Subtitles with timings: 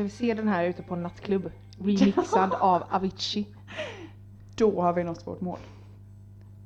[0.00, 1.50] ska vi se den här ute på en nattklubb.
[1.78, 3.46] Remixad av Avicii.
[4.56, 5.58] Då har vi nått vårt mål.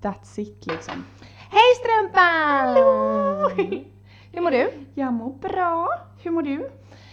[0.02, 0.94] That's it liksom.
[1.50, 2.76] Hej strumpan!
[4.32, 4.70] Hur mår du?
[4.94, 5.88] Jag mår bra.
[6.22, 6.70] Hur mår du?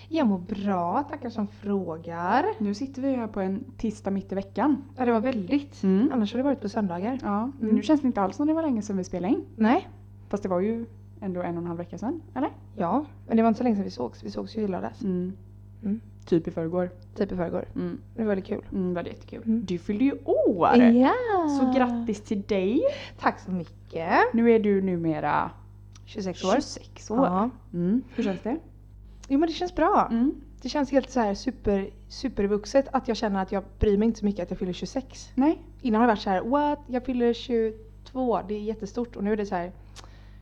[0.09, 2.45] Jag mår bra, tackar som frågar.
[2.57, 4.83] Nu sitter vi här på en tisdag mitt i veckan.
[4.97, 5.83] Ja, det var väldigt.
[5.83, 6.09] Mm.
[6.13, 7.19] Annars har det varit på söndagar.
[7.23, 7.75] Ja, Mm.
[7.75, 9.45] nu känns det inte alls som det var länge sedan vi spelade in.
[9.55, 9.87] Nej.
[10.29, 10.85] Fast det var ju
[11.21, 12.49] ändå en och en halv vecka sedan, eller?
[12.77, 14.23] Ja, men det var inte så länge sedan vi sågs.
[14.23, 15.01] Vi sågs ju i lördags.
[15.01, 15.33] Mm.
[16.25, 16.89] Typ i förrgår.
[17.15, 17.65] Typ i förrgår.
[17.75, 18.01] Mm.
[18.15, 18.65] Det var väldigt kul.
[18.71, 19.43] Mm, det jättekul.
[19.45, 19.65] Mm.
[19.65, 20.75] Du fyllde ju år!
[20.77, 21.13] Ja!
[21.59, 22.81] Så grattis till dig!
[23.19, 24.33] Tack så mycket.
[24.33, 25.51] Nu är du numera
[26.05, 26.51] 26 år.
[26.51, 27.17] 26 år.
[27.17, 27.49] Ja.
[27.73, 28.03] Mm.
[28.15, 28.57] Hur känns det?
[29.27, 30.07] Jo men det känns bra.
[30.11, 30.35] Mm.
[30.61, 34.19] Det känns helt så här super, supervuxet att jag känner att jag bryr mig inte
[34.19, 35.31] så mycket att jag fyller 26.
[35.35, 35.61] Nej?
[35.81, 36.79] Innan har det varit så här, what?
[36.87, 39.15] Jag fyller 22, det är jättestort.
[39.15, 39.71] Och nu är det så här,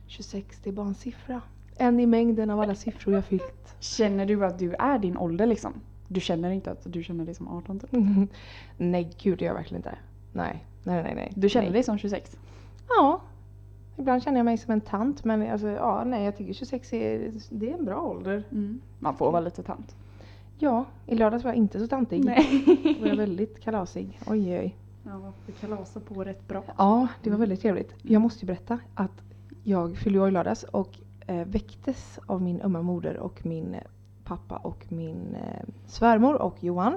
[0.06, 1.42] 26 det är bara en siffra.
[1.80, 3.74] En i mängden av alla siffror jag fyllt.
[3.80, 5.72] Känner du att du är din ålder liksom?
[6.08, 7.90] Du känner inte att du känner dig som 18 typ?
[8.76, 9.98] nej gud det gör jag verkligen inte.
[10.32, 11.14] Nej, nej, nej.
[11.14, 11.32] nej.
[11.36, 11.72] Du känner nej.
[11.72, 12.36] dig som 26?
[12.88, 13.20] Ja.
[13.96, 17.32] Ibland känner jag mig som en tant men alltså, ja, nej jag tycker 26 är,
[17.50, 18.44] det är en bra ålder.
[18.52, 18.80] Mm.
[18.98, 19.96] Man får vara lite tant.
[20.58, 22.24] Ja, i lördags var jag inte så tantig.
[22.24, 22.64] Nej.
[22.84, 24.20] Då var jag väldigt kalasig.
[24.26, 24.76] Oj oj.
[25.04, 26.62] Ja, du kalasar på rätt bra.
[26.76, 27.94] Ja, det var väldigt trevligt.
[28.02, 29.22] Jag måste ju berätta att
[29.64, 30.98] jag fyllde år i lördags och
[31.44, 33.80] väcktes av min ömma moder och min eh,
[34.24, 36.94] pappa och min eh, svärmor och Johan.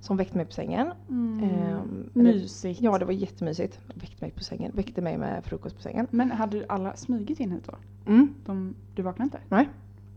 [0.00, 0.90] Som väckte mig på sängen.
[1.08, 1.44] Mm.
[1.44, 2.80] Ehm, eller- Mysigt.
[2.80, 3.80] Ja, det var jättemysigt.
[3.94, 4.72] Väckte mig på sängen.
[4.74, 6.06] Väckte mig med frukost på sängen.
[6.10, 7.74] Men hade alla smugit in hit då?
[8.12, 8.34] Mm.
[8.46, 9.38] De, du vaknade inte?
[9.48, 9.68] Nej.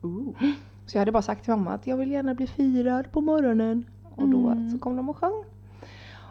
[0.02, 0.28] Ooh.
[0.86, 3.86] Så jag hade bara sagt till mamma att jag vill gärna bli firad på morgonen.
[4.16, 4.70] Och då Mm.
[4.70, 5.44] så kom de och sjöng.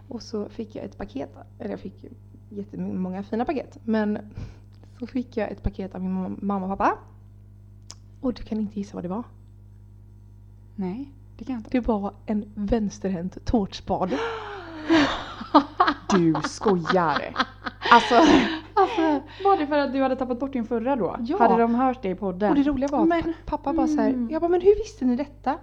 [0.09, 1.31] Och så fick jag ett paket.
[1.59, 2.05] Eller jag fick
[2.50, 3.78] jättemånga fina paket.
[3.84, 4.19] Men
[4.99, 6.99] så fick jag ett paket av min mam- mamma och pappa.
[8.21, 9.25] Och du kan inte gissa vad det var.
[10.77, 11.71] Nej, det kan jag inte.
[11.71, 14.19] Det var en vänsterhänt tårtspade.
[16.10, 17.34] Du skojar!
[17.93, 18.15] Alltså,
[18.77, 19.03] Alltså,
[19.44, 21.16] var det för att du hade tappat bort din förra då?
[21.21, 21.38] Ja.
[21.38, 22.49] Hade de hört det i podden?
[22.50, 24.28] och det roliga var att Men- pappa bara så här, Mm.
[24.31, 25.59] jag bara men hur visste ni detta?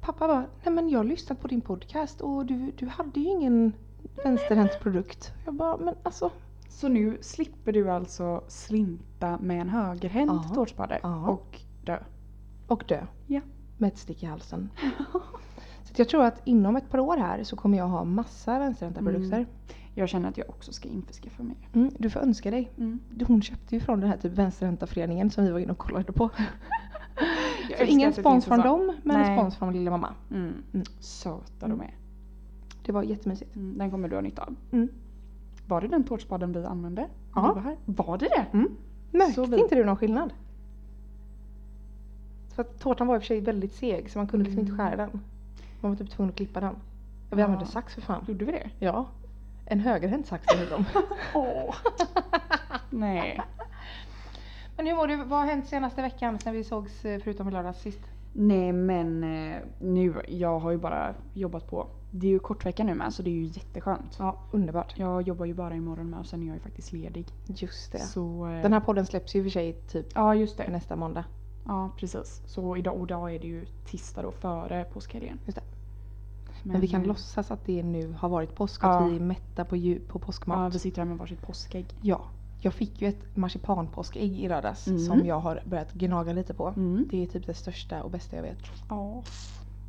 [0.00, 3.26] Pappa bara, nej men jag har lyssnat på din podcast och du, du hade ju
[3.28, 3.72] ingen
[4.24, 5.32] vänsterhänt produkt.
[5.44, 6.30] Jag bara, men alltså.
[6.68, 10.54] Så nu slipper du alltså slinta med en högerhänt Ja.
[10.54, 11.28] tårtspade Ja.
[11.28, 11.98] och dö?
[12.66, 13.06] Och dö.
[13.26, 13.40] Ja.
[13.78, 14.70] Med ett stick i halsen.
[15.84, 19.00] Så jag tror att inom ett par år här så kommer jag ha massa vänsterhänta
[19.00, 19.12] Mm.
[19.14, 19.46] produkter.
[19.94, 21.56] Jag känner att jag också ska införskaffa mer.
[21.72, 22.72] Mm, du får önska dig.
[22.78, 22.98] Mm.
[23.26, 26.12] Hon köpte ju från den här typ vänsterhänta föreningen som vi var inne och kollade
[26.12, 26.30] på.
[27.78, 29.38] Så ingen spons från dem men Nej.
[29.38, 30.14] spons från lilla mamma.
[30.30, 30.52] Mm.
[30.72, 30.86] Mm.
[31.00, 31.94] Söta de är.
[32.84, 33.56] Det var jättemysigt.
[33.56, 33.78] Mm.
[33.78, 34.54] Den kommer du ha nytta av.
[35.66, 37.08] Var det den tårtspaden vi använde?
[37.34, 37.40] Ja.
[37.54, 37.76] Var, här?
[37.84, 38.46] var det det?
[38.52, 38.76] Mm.
[39.10, 40.32] Märkte vi- inte du någon skillnad?
[42.54, 44.72] För att tårtan var i och för sig väldigt seg så man kunde liksom inte
[44.72, 44.86] Mm.
[44.90, 45.20] skära den.
[45.80, 46.74] Man var typ tvungen att klippa den.
[47.30, 47.44] Vi Ja.
[47.44, 48.24] använde sax för fan.
[48.28, 48.70] Gjorde vi det?
[48.78, 49.06] Ja.
[49.66, 50.84] En högerhänt sax dessutom.
[51.34, 51.74] Åh.
[52.90, 53.40] Nej.
[54.76, 55.16] Men hur mår du?
[55.16, 58.00] Vad har hänt senaste veckan sen vi sågs eh, förutom i lördags sist?
[58.32, 61.86] Nej men eh, nu, jag har ju bara jobbat på.
[62.18, 64.16] Det är ju kortvecka nu med så det är ju jätteskönt.
[64.18, 64.94] Ja, underbart.
[64.98, 67.26] Jag jobbar ju bara imorgon med och sen är jag ju faktiskt ledig.
[67.46, 67.98] Just det.
[67.98, 70.68] Så, eh, Den här podden släpps ju i och för sig typ Ja just det.
[70.70, 71.24] nästa måndag.
[71.66, 72.42] Ja precis.
[72.46, 75.38] Så idag, och idag är det ju tisdag då före påskhelgen.
[75.46, 75.62] Just det.
[76.62, 79.04] Men, vi kan eh, låtsas att det nu har varit påsk och Ja.
[79.04, 80.74] att vi är mätta på, ju- på Ja påskmat.
[80.74, 81.86] vi sitter här med varsitt påskägg.
[82.02, 82.20] Ja.
[82.60, 85.00] Jag fick ju ett marsipanpåskägg i lördags Mm.
[85.00, 86.68] som jag har börjat gnaga lite på.
[86.68, 87.04] Mm.
[87.10, 88.58] Det är typ det största och bästa jag vet.
[88.88, 89.22] Ja.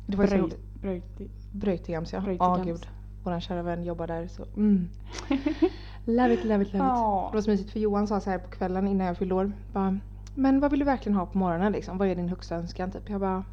[0.06, 0.58] Det var ju så roligt.
[0.82, 2.18] Bröjti- Bröjtigams ja.
[2.18, 2.64] Ja Bröjtigams.
[2.64, 2.88] gud.
[3.24, 4.88] Våran kära vän jobbar där så mm.
[6.04, 6.88] Love it, love it, love it.
[6.88, 7.28] Ja.
[7.30, 9.52] Det var så mysigt för Johan sa så här på kvällen innan jag fyllde år.
[9.72, 9.98] Bara,
[10.34, 11.98] men vad vill du verkligen ha på morgonen liksom?
[11.98, 12.90] Vad är din högsta önskan?
[12.90, 13.10] Typ.
[13.10, 13.44] Jag bara.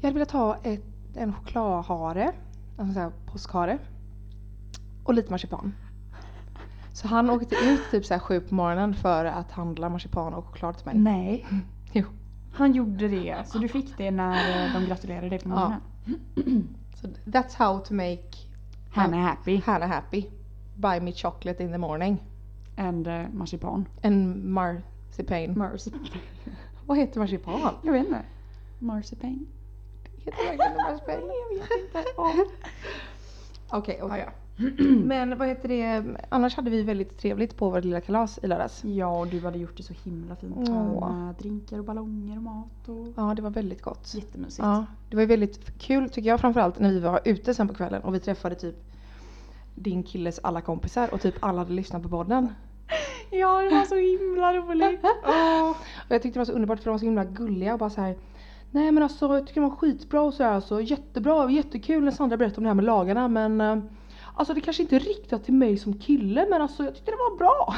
[0.00, 0.84] Jag hade velat ha ett,
[1.14, 2.32] en chokladhare.
[2.78, 3.78] Alltså så här påskhare.
[5.04, 5.74] Och lite marsipan.
[6.92, 10.44] Så han åkte ut typ så här sju på morgonen för att handla marsipan och
[10.46, 10.98] choklad till mig.
[10.98, 11.46] Nej.
[11.92, 12.04] Jo.
[12.54, 13.36] Han gjorde det.
[13.46, 15.72] Så du fick det när eh, de gratulerade dig på Ja.
[16.94, 18.22] Så that's how to make
[18.90, 19.56] Han är happy.
[19.56, 20.26] Hannah happy.
[20.76, 22.22] Buy me chocolate in the morning.
[22.76, 23.88] And uh, marsipan.
[24.02, 25.58] En marzipan.
[25.58, 26.06] Marzipan.
[26.86, 27.74] Vad heter marsipan?
[27.82, 28.22] Jag vet inte.
[28.78, 29.46] Marzipan.
[30.16, 31.14] Heter verkligen det marsipan?
[31.14, 32.04] Jag vet inte.
[33.70, 34.24] Okej, okej.
[34.26, 34.32] Ja,
[35.04, 36.04] Men vad heter det?
[36.28, 38.84] Annars hade vi väldigt trevligt på vårt lilla kalas i lördags.
[38.84, 40.68] Ja, och du hade gjort det så himla fint.
[40.68, 41.12] Åh.
[41.12, 43.06] Med drinkar och ballonger och mat och...
[43.16, 44.14] Ja, det var väldigt gott.
[44.14, 44.58] Jättemysigt.
[44.58, 48.02] Ja, det var väldigt kul tycker jag framförallt när vi var ute sen på kvällen
[48.02, 48.76] och vi träffade typ
[49.74, 52.48] din killes alla kompisar och typ alla hade lyssnat på podden.
[53.34, 55.00] Ja, det var så himla roligt.
[56.08, 57.90] Och jag tyckte det var så underbart för de var så himla gulliga och bara
[57.90, 58.16] så här
[58.70, 60.80] Nej men alltså jag tycker det var skitbra och sådär alltså.
[60.80, 63.78] Jättebra, jättekul när Sandra berättade om det här med lagarna men eh,
[64.34, 67.16] Alltså det kanske inte är riktat till mig som kille men alltså jag tyckte det
[67.16, 67.74] var bra.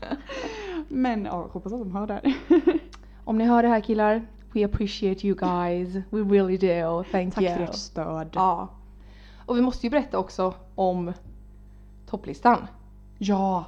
[0.88, 2.34] Men ja, hoppas att de hör det här.
[3.24, 5.94] Om ni hör det här killar, we appreciate you guys.
[6.10, 7.04] We really do.
[7.10, 7.56] Thank Tack you.
[7.56, 8.30] för ert stöd.
[8.34, 8.68] Ja.
[9.46, 11.12] Och vi måste ju berätta också om
[12.06, 12.66] topplistan.
[13.18, 13.64] Ja,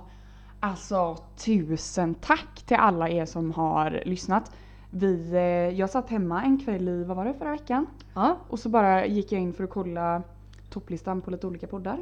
[0.60, 4.52] alltså tusen tack till alla er som har lyssnat.
[4.90, 7.86] Vi, eh, jag satt hemma en kväll i, vad var det, förra veckan?
[8.14, 8.36] Ja.
[8.48, 10.22] Och så bara gick jag in för att kolla
[10.70, 11.98] topplistan på lite olika poddar.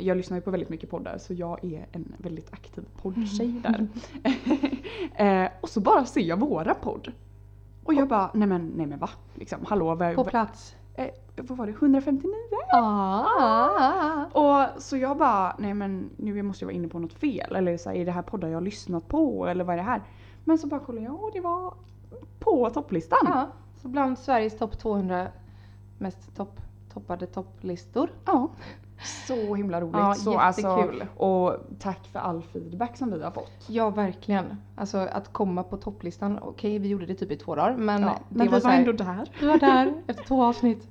[0.00, 3.88] Jag lyssnar ju på väldigt mycket poddar så jag är en väldigt aktiv poddtjej där.
[5.44, 7.12] eh, och så bara ser jag våra podd.
[7.84, 9.10] Och jag bara, nej men, nej men va?
[9.34, 10.76] Liksom, hallå, vad, På plats.
[10.94, 11.06] eh,
[11.36, 12.32] vad var det, 159?
[12.72, 14.24] Ah.
[14.24, 17.56] Och så jag bara, nej men nu måste jag vara inne på något fel.
[17.56, 19.46] Eller så här, är det här poddar jag har lyssnat på?
[19.46, 20.02] Eller vad är det här?
[20.44, 21.74] Men så bara kollade jag och det var
[22.38, 23.18] på topplistan.
[23.22, 23.48] Ja.
[23.82, 25.28] Så bland Sveriges topp 200
[25.98, 26.60] mest topp,
[26.92, 28.10] toppade topplistor.
[28.24, 28.48] Ja.
[29.02, 29.96] Så himla roligt.
[29.96, 31.00] Ja, så, jättekul.
[31.00, 33.66] Alltså, och tack för all feedback som vi har fått.
[33.66, 34.56] Ja verkligen.
[34.76, 38.08] Alltså att komma på topplistan, okej vi gjorde det typ i två dagar men Ja,
[38.28, 39.30] det men var, vi var här, ändå där.
[39.40, 40.88] Vi var där efter två avsnitt.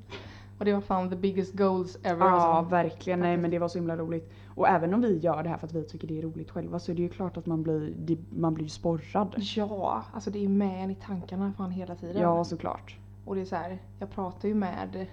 [0.60, 2.26] Och det var fan the biggest goals ever.
[2.26, 2.72] Ja alltså.
[2.72, 4.34] verkligen, nej men det var så himla roligt.
[4.56, 6.80] Och även om vi gör det här för att vi tycker det är roligt själva
[6.80, 9.36] så är det ju klart att man blir, det, man blir sporrad.
[9.38, 12.22] Ja, alltså det är ju med en i tankarna fan hela tiden.
[12.22, 12.98] Ja såklart.
[13.26, 15.08] Och det är så här, jag pratar ju med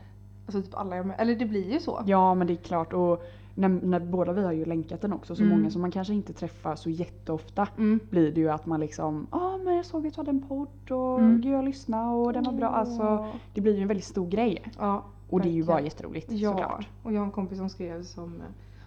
[0.47, 2.03] Alltså typ alla jag eller det blir ju så.
[2.07, 3.23] Ja men det är klart och
[3.55, 5.57] när, när båda vi har ju länkat den också så Mm.
[5.59, 8.01] många som man kanske inte träffar så jätteofta Mm.
[8.11, 10.91] blir det ju att man liksom ja men jag såg att du hade en podd
[10.91, 11.41] och Mm.
[11.41, 12.69] gud jag lyssnade och den var bra.
[12.69, 14.63] Alltså det blir ju en väldigt stor grej.
[14.79, 16.89] Ja, Och det är ju bara jätteroligt Ja, såklart.
[17.03, 18.47] och jag har en kompis som skrev som eh,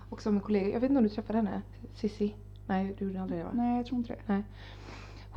[0.09, 1.62] också en kollega, jag vet inte om du träffade henne?
[1.94, 2.36] Sissi?
[2.65, 3.50] Nej du gjorde aldrig det va?
[3.54, 4.44] Nej jag tror inte det.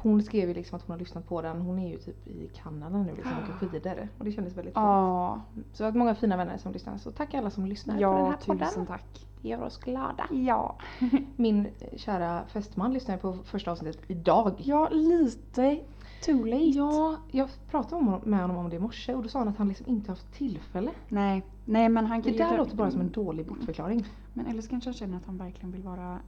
[0.02, 2.50] Hon skrev ju liksom att hon har lyssnat på den, hon är ju typ i
[2.54, 4.08] Kanada nu liksom och åker skidor.
[4.18, 4.76] Och det kändes väldigt fint.
[4.84, 5.40] Ja,
[5.72, 6.98] Så att många fina vänner som lyssnar.
[6.98, 8.86] Så tack alla som lyssnar på den ja här tusen podden.
[8.86, 9.26] tack.
[9.42, 10.24] Det gör oss glada.
[10.30, 10.76] Ja.
[11.36, 14.52] Min kära fästman lyssnade på första avsnittet idag.
[14.58, 15.80] Ja lite
[16.24, 16.64] too late.
[16.64, 19.68] Ja, jag pratade med honom om det i morse och då sa han att han
[19.68, 20.90] liksom inte haft tillfälle.
[21.08, 24.04] Nej, nej men han Det kan där ju- låter bara som en dålig bortförklaring.
[24.34, 26.18] Men eller så kanske han känner att han verkligen vill vara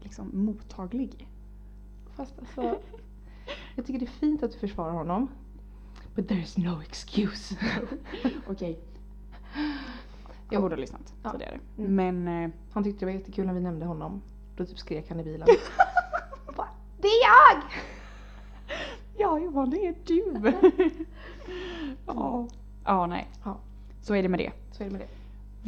[0.00, 1.28] liksom mottaglig.
[2.16, 2.78] Fast alltså,
[3.76, 5.28] jag tycker det är fint att du försvarar honom.
[6.14, 7.56] But there's no excuse.
[8.46, 8.80] Okej.
[9.56, 9.62] Jo.
[10.50, 11.30] Jag borde ha lyssnat Ja.
[11.32, 11.58] tidigare.
[11.78, 11.94] Mm.
[12.22, 14.22] Men eh, Han tyckte det var jättekul när vi nämnde honom.
[14.56, 15.48] Då typ skrek han i bilen.
[16.56, 16.68] Bara,
[17.00, 17.62] det är jag!
[19.18, 20.52] ja Johan det är du.
[22.06, 22.48] ja.
[22.84, 23.28] Ja nej.
[23.44, 23.58] Ja.
[24.00, 24.52] Så är det med det.
[24.70, 25.08] Så är det med det.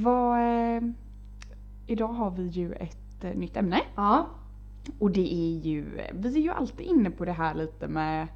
[0.02, 0.38] Vad,
[0.76, 0.82] eh,
[1.86, 3.80] idag har vi ju ett eh, nytt ämne.
[3.94, 4.26] Ja.
[4.98, 8.28] Och det är ju, vi är ju alltid inne på det här lite med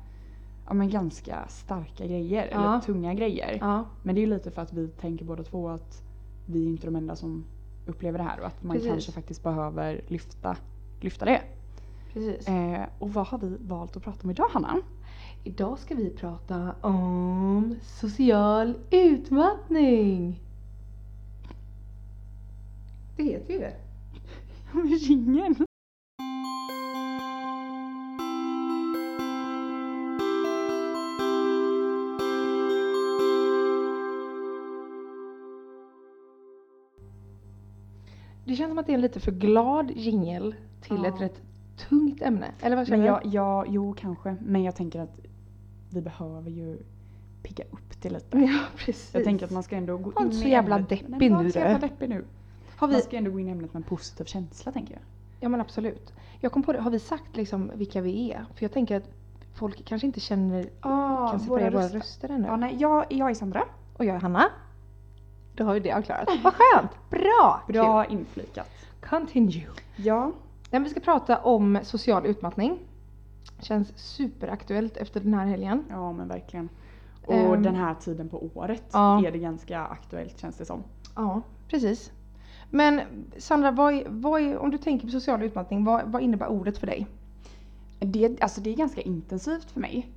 [0.66, 2.58] ja, men ganska starka grejer, Ja.
[2.70, 3.58] eller tunga grejer.
[3.60, 3.84] Ja.
[4.02, 6.02] Men det är ju lite för att vi tänker båda två att
[6.46, 7.44] vi är inte de enda som
[7.86, 8.90] upplever det här och att man Precis.
[8.90, 10.56] kanske faktiskt behöver lyfta,
[11.00, 11.42] lyfta det.
[12.12, 12.48] Precis.
[12.48, 14.80] Eh, och vad har vi valt att prata om idag Hanna?
[15.44, 20.40] Idag ska vi prata om social utmattning.
[23.16, 23.74] Det heter ju det.
[25.08, 25.66] Ringen!
[38.48, 41.06] Det känns som att det är en lite för glad jingel till Ja.
[41.08, 41.40] ett rätt
[41.88, 42.46] tungt ämne.
[42.62, 43.28] Eller vad känner jag, du?
[43.28, 44.36] ja, jo kanske.
[44.40, 45.18] Men jag tänker att
[45.90, 46.78] vi behöver ju
[47.42, 48.38] pigga upp det lite.
[48.38, 49.10] Ja, precis.
[49.14, 50.88] Jag tänker att man ska ändå gå in inte så i jävla ämnet.
[50.88, 52.24] deppig Nej, nu, så jävla deppig nu.
[52.76, 52.92] har vi...
[52.94, 55.02] Man ska ändå gå in i ämnet med en positiv känsla tänker jag.
[55.40, 56.12] Ja men absolut.
[56.40, 58.44] Jag kom på det, har vi sagt liksom vilka vi är?
[58.54, 59.10] För jag tänker att
[59.54, 62.46] folk kanske inte känner, Ah, kan separera våra röster, ännu.
[62.46, 63.64] Ja, nej, jag, jag är Sandra.
[63.96, 64.44] Och jag är Hanna.
[65.58, 66.28] Då har vi det avklarat.
[66.44, 66.90] Vad skönt!
[67.10, 67.60] Bra!
[67.68, 68.70] Bra inflikat.
[69.00, 69.08] Kul.
[69.10, 69.66] Continue.
[69.96, 70.32] Ja.
[70.70, 72.78] Nej, vi ska prata om social utmattning.
[73.60, 75.84] Känns superaktuellt efter den här helgen.
[75.90, 76.68] Ja men verkligen.
[77.26, 77.62] Och Ehm.
[77.62, 79.26] den här tiden på året Ja.
[79.26, 80.82] är det ganska aktuellt känns det som.
[81.16, 82.10] Ja, precis.
[82.70, 83.00] Men
[83.38, 86.78] Sandra, vad är, vad är, om du tänker på social utmattning, vad, vad innebär ordet
[86.78, 87.06] för dig?
[88.00, 90.08] Det, alltså det är ganska intensivt för mig.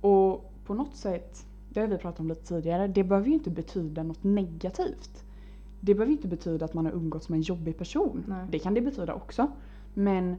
[0.00, 3.50] Och på något sätt, det har vi pratat om lite tidigare, det behöver ju inte
[3.50, 5.24] betyda något negativt.
[5.80, 8.24] Det behöver inte betyda att man har umgåtts med en jobbig person.
[8.28, 8.46] Nej.
[8.50, 9.50] Det kan det betyda också.
[9.94, 10.36] Men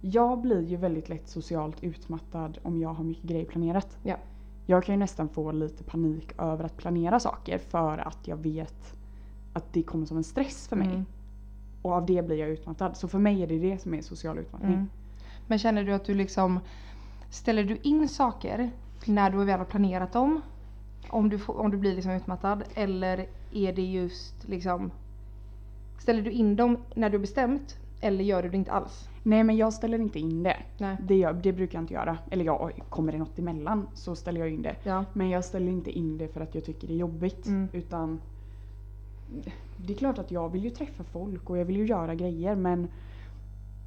[0.00, 3.98] jag blir ju väldigt lätt socialt utmattad om jag har mycket grejer planerat.
[4.02, 4.16] Ja.
[4.66, 8.94] Jag kan ju nästan få lite panik över att planera saker för att jag vet
[9.52, 10.88] att det kommer som en stress för mig.
[10.88, 11.06] Mm.
[11.82, 12.96] Och av det blir jag utmattad.
[12.96, 14.72] Så för mig är det det som är social utmattning.
[14.72, 14.88] Mm.
[15.46, 16.60] Men känner du att du liksom,
[17.30, 18.70] ställer du in saker
[19.06, 20.40] när du väl har planerat dem?
[21.10, 24.90] Om du, får, om du blir liksom utmattad eller är det just liksom
[25.98, 29.08] Ställer du in dem när du har bestämt eller gör du det inte alls?
[29.22, 30.56] Nej men jag ställer inte in det.
[30.78, 30.96] Nej.
[31.06, 32.18] Det, gör, det brukar jag inte göra.
[32.30, 34.76] Eller ja, kommer det något emellan så ställer jag in det.
[34.82, 35.04] Ja.
[35.12, 37.46] Men jag ställer inte in det för att jag tycker det är jobbigt.
[37.46, 37.68] Mm.
[37.72, 38.20] Utan
[39.76, 42.54] det är klart att jag vill ju träffa folk och jag vill ju göra grejer
[42.54, 42.88] men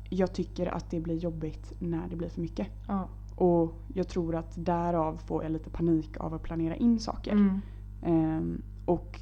[0.10, 2.68] jag tycker att det blir jobbigt när det blir för mycket.
[2.88, 3.08] ja.
[3.36, 7.32] Och jag tror att därav får jag lite panik av att planera in saker.
[7.32, 7.62] Mm.
[8.04, 9.20] Ehm, och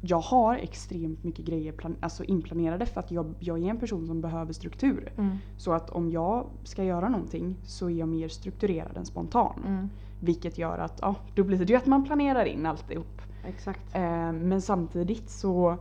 [0.00, 4.06] jag har extremt mycket grejer plan- alltså inplanerade för att jag, jag är en person
[4.06, 5.12] som behöver struktur.
[5.18, 5.36] Mm.
[5.56, 9.62] Så att om jag ska göra någonting så är jag mer strukturerad än spontan.
[9.66, 9.88] Mm.
[10.20, 13.22] Vilket gör att ja, då blir det ju att man planerar in alltihop.
[13.46, 13.94] Exakt.
[13.94, 15.76] Eh, men samtidigt så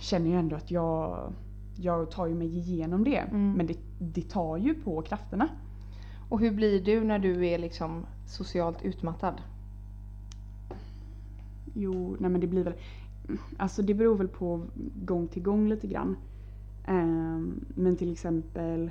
[0.00, 1.32] känner jag ändå att jag,
[1.76, 3.16] jag tar ju mig igenom det.
[3.16, 3.52] Mm.
[3.52, 5.48] Men det, det tar ju på krafterna.
[6.28, 9.34] Och hur blir du när du är liksom socialt utmattad?
[11.74, 12.74] Jo, nej men det blir väl...
[13.56, 14.62] Alltså det beror väl på
[15.04, 16.16] gång till gång lite grann.
[16.86, 18.90] Ehm, men till exempel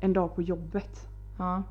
[0.00, 1.06] en dag på jobbet.
[1.38, 1.62] Ja.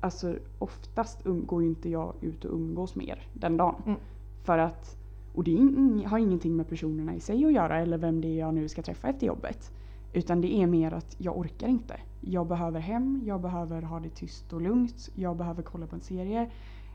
[0.00, 3.82] Alltså oftast um, går ju inte jag ut och umgås mer den dagen.
[3.86, 3.98] Mm.
[4.44, 4.96] För att,
[5.34, 8.38] och det ing- har ingenting med personerna i sig att göra eller vem det är
[8.38, 9.70] jag nu ska träffa efter jobbet.
[10.14, 12.00] Utan det är mer att jag orkar inte.
[12.20, 16.00] Jag behöver hem, jag behöver ha det tyst och lugnt, jag behöver kolla på en
[16.00, 16.50] serie,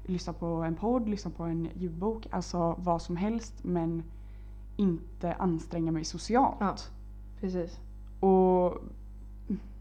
[0.06, 4.04] lyssna på en podd, lyssna på en ljudbok, alltså vad som helst men
[4.78, 6.58] inte anstränga mig socialt.
[6.60, 6.76] Ja.
[7.40, 7.80] Precis.
[8.20, 8.78] Och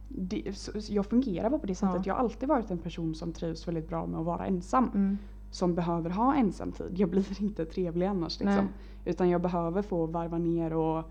[0.08, 0.42] det,
[0.88, 1.96] jag fungerar bara på det sättet.
[1.96, 2.02] Ja.
[2.04, 4.90] Jag har alltid varit en person som trivs väldigt bra med att vara ensam.
[4.94, 5.18] Mm.
[5.50, 6.92] Som behöver ha ensamtid.
[6.96, 8.68] Jag blir inte trevlig annars liksom.
[9.04, 11.04] Utan jag behöver få varva ner och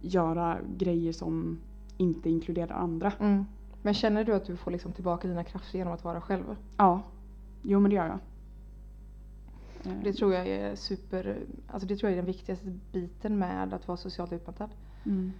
[0.00, 1.58] göra grejer som
[1.96, 3.12] inte inkluderar andra.
[3.20, 3.44] Mm.
[3.82, 6.56] Men känner du att du får liksom tillbaka dina krafter genom att vara själv?
[6.76, 7.02] Ja,
[7.62, 8.18] jo men det gör jag.
[9.92, 11.38] Eh, Det tror jag är super,
[11.68, 14.70] alltså det tror jag är den viktigaste biten med att vara socialt utmattad.
[15.06, 15.32] Mm.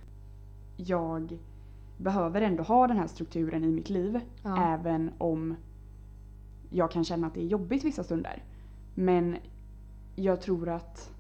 [0.77, 1.39] Jag
[1.97, 4.21] behöver ändå ha den här strukturen i mitt liv.
[4.43, 4.65] Ja.
[4.75, 5.57] Även om
[6.71, 8.43] jag kan känna att det är jobbigt vissa stunder.
[8.95, 9.37] Men
[10.17, 11.11] jag tror att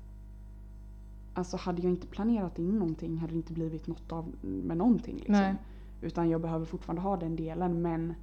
[1.38, 5.16] Alltså hade jag inte planerat in någonting hade det inte blivit något av med någonting.
[5.16, 5.32] Liksom.
[5.32, 5.54] Nej.
[6.00, 8.14] Utan jag behöver fortfarande ha den delen men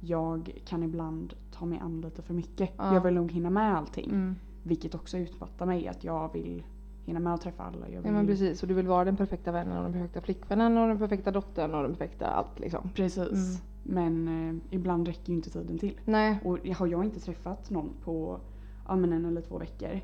[0.00, 2.70] jag kan ibland ta mig an lite för mycket.
[2.76, 2.94] Ja.
[2.94, 4.10] Jag vill nog hinna med allting.
[4.10, 4.36] Mm.
[4.62, 6.62] Vilket också utmattar mig att jag vill
[7.04, 7.88] hinna med att träffa alla.
[7.88, 8.12] Jag Ja vill...
[8.12, 10.98] men precis, och du vill vara den perfekta vännen och den perfekta flickvännen och den
[10.98, 12.90] perfekta dottern och den perfekta allt liksom.
[12.94, 13.62] Precis.
[13.82, 16.00] Men eh, ibland räcker ju inte tiden till.
[16.04, 16.40] Nej.
[16.44, 18.40] Och har jag inte träffat någon på
[18.88, 20.00] ja, men en eller två veckor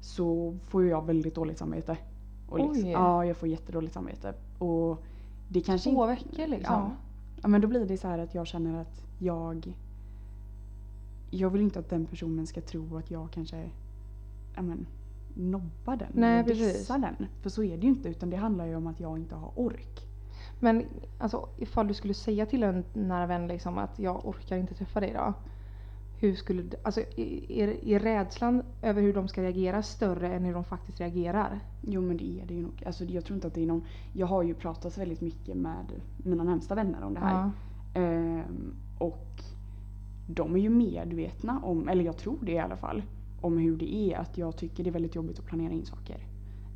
[0.00, 1.96] så får ju jag väldigt dåligt samvete.
[2.48, 2.90] Och liksom, Oj.
[2.90, 4.34] Ja, jag får jättedåligt samvete.
[4.58, 5.02] Och
[5.48, 6.74] det kanske Två veckor liksom.
[6.74, 6.90] Ja.
[7.42, 9.76] ja, men då blir det så här att jag känner att jag
[11.30, 13.70] jag vill inte att den personen ska tro att jag kanske
[14.54, 14.86] ja, men,
[15.34, 17.26] nobbar den Nej, eller dissar den.
[17.42, 19.52] För så är det ju inte utan det handlar ju om att jag inte har
[19.54, 20.06] ork.
[20.60, 20.84] Men
[21.18, 25.00] alltså ifall du skulle säga till en nära vän liksom att jag orkar inte träffa
[25.00, 25.34] dig idag.
[26.18, 30.64] Hur skulle alltså är, är rädslan över hur de ska reagera större än hur de
[30.64, 31.60] faktiskt reagerar?
[31.82, 32.82] Jo men det är det ju nog.
[32.86, 33.84] Alltså, jag tror inte att det är någon...
[34.12, 37.50] Jag har ju pratat väldigt mycket med mina närmsta vänner om det här.
[37.94, 38.00] Ja.
[38.00, 39.42] Ehm, och
[40.26, 43.02] de är ju medvetna om, eller jag tror det i alla fall,
[43.40, 44.18] om hur det är.
[44.18, 46.20] Att jag tycker det är väldigt jobbigt att planera in saker.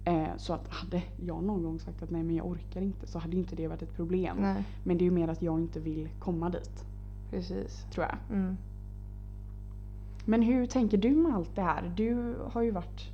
[0.04, 3.18] Eh, så att hade jag någon gång sagt att nej men jag orkar inte så
[3.18, 4.36] hade inte det varit ett problem.
[4.40, 6.84] Nej, Men det är ju mer att jag inte vill komma dit,
[7.30, 7.86] precis.
[7.92, 8.36] tror jag.
[8.38, 8.56] Mm.
[10.24, 11.92] Men hur tänker du med allt det här?
[11.96, 13.10] Du har ju varit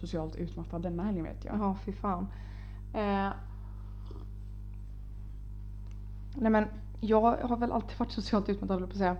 [0.00, 1.58] socialt utmattad denna helgen vet jag.
[1.58, 2.26] Ja, fy fan.
[2.94, 3.30] Eh.
[6.34, 6.64] Nej men,
[7.00, 9.16] jag har väl alltid varit socialt utmattad på att säga.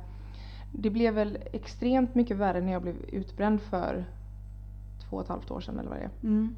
[0.72, 4.04] Det blev väl extremt mycket värre när jag blev utbränd för
[5.08, 6.10] två och ett halvt år sedan eller vad det är.
[6.22, 6.54] Mm.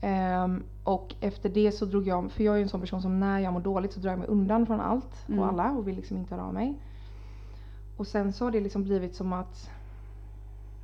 [0.00, 3.20] Ehm, och efter det så drog jag, för jag är ju en sån person som
[3.20, 5.40] när jag mår dåligt så drar jag mig undan från allt Mm.
[5.40, 6.78] och alla och vill liksom inte höra av mig.
[7.98, 9.70] Och sen så har det liksom blivit som att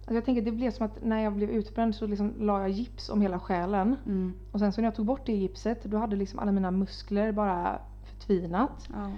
[0.00, 2.70] alltså jag tänker det blev som att när jag blev utbränd så liksom la jag
[2.70, 3.96] gips om hela själen.
[4.06, 4.34] Mm.
[4.52, 7.32] Och sen så när jag tog bort det gipset då hade liksom alla mina muskler
[7.32, 8.88] bara förtvinat.
[8.92, 9.10] Ja.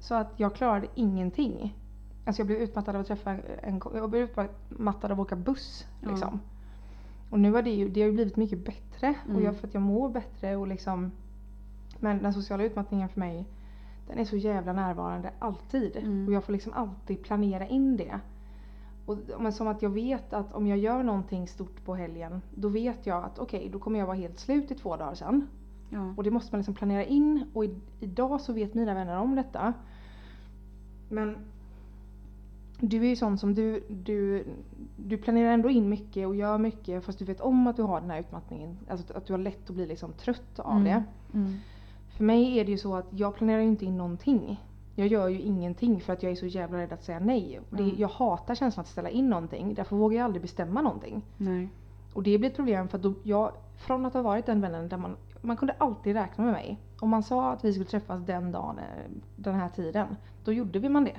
[0.00, 1.74] Så att jag klarade ingenting.
[2.24, 3.30] Alltså jag blev utmattad av att träffa
[3.62, 5.86] en Jag blev utmattad av att åka buss.
[6.00, 6.10] Ja.
[6.10, 6.40] Liksom.
[7.30, 9.14] Och nu har det ju, det har ju blivit mycket bättre.
[9.24, 9.44] Och Mm.
[9.44, 11.12] jag, för att jag mår bättre och liksom
[12.00, 13.46] Men den sociala utmattningen för mig
[14.06, 15.96] Den är så jävla närvarande alltid.
[15.96, 16.26] Mm.
[16.28, 18.20] Och jag får liksom alltid planera in det.
[19.06, 22.68] Och, men som att jag vet att om jag gör någonting stort på helgen Då
[22.68, 25.46] vet jag att okej, då kommer jag vara helt slut i två dagar sen.
[25.90, 26.14] Ja.
[26.16, 29.34] Och det måste man liksom planera in och i, idag så vet mina vänner om
[29.34, 29.72] detta.
[31.08, 31.36] Men
[32.80, 34.46] du är ju sån som du, du,
[34.96, 38.00] du planerar ändå in mycket och gör mycket fast du vet om att du har
[38.00, 38.76] den här utmattningen.
[38.88, 40.84] Alltså att- att du har lätt att bli liksom trött av Mm.
[40.84, 41.04] det.
[41.38, 41.54] Mm.
[42.16, 44.60] För mig är det ju så att jag planerar ju inte in någonting.
[44.96, 47.60] Jag gör ju ingenting för att jag är så jävla rädd att säga nej.
[47.70, 47.94] Och det, Mm.
[47.98, 49.74] Jag hatar känslan att ställa in någonting.
[49.74, 51.22] Därför vågar jag aldrig bestämma någonting.
[51.36, 51.68] Nej.
[52.14, 54.88] Och det blir ett problem för att då, jag, från att ha varit den vännen
[54.88, 56.78] där man, man kunde alltid räkna med mig.
[57.00, 60.06] Om man sa att vi skulle träffas den dagen, eh, den här tiden,
[60.44, 61.10] då gjorde vi man det.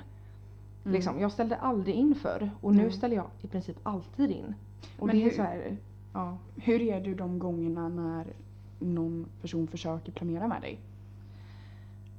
[0.86, 0.94] Mm.
[0.96, 2.92] Liksom, jag ställde aldrig in för och nu Nej.
[2.92, 4.54] ställer jag i princip alltid in.
[5.00, 5.78] Och Men det är hur- så här,
[6.14, 6.38] ja.
[6.56, 8.26] Hur är du de gångerna när
[8.86, 10.80] någon person försöker planera med dig?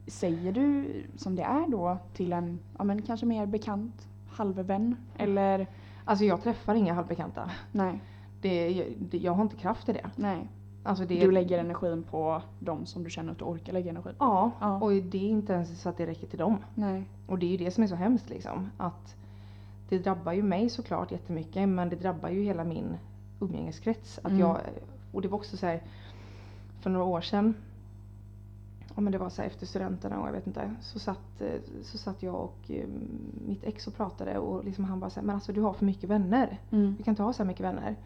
[0.06, 5.66] Säger du som det är då till en, ja men kanske mer bekant, halvvän eller?
[6.04, 7.50] Alltså jag träffar inga halvbekanta.
[7.72, 8.00] Nej,
[8.40, 10.10] Det, det, jag har inte kraft i det.
[10.16, 10.46] nej.
[10.84, 14.08] Alltså det Du lägger energin på de som du känner att du orkar lägga energi
[14.08, 14.14] på?
[14.18, 14.80] Ja, Ja.
[14.80, 16.56] och det är inte ens så att det räcker till dem.
[16.74, 17.04] Nej.
[17.26, 18.70] Och det är ju det som är så hemskt liksom.
[18.76, 19.16] Att
[19.88, 22.96] det drabbar ju mig såklart jättemycket men det drabbar ju hela min
[23.40, 24.18] umgängeskrets.
[24.18, 24.40] Att Mm.
[24.40, 24.56] jag,
[25.12, 25.82] och det var också så här
[26.86, 27.54] för några år sedan.
[28.94, 30.70] Ja men det var så här efter studenten och jag vet inte.
[30.80, 32.86] Så satt, eh, så satt jag och eh,
[33.46, 35.84] mitt ex och pratade och liksom han bara så här, men alltså du har för
[35.84, 36.60] mycket vänner.
[36.70, 36.94] Mm.
[36.98, 37.96] Du kan inte ha så här mycket vänner.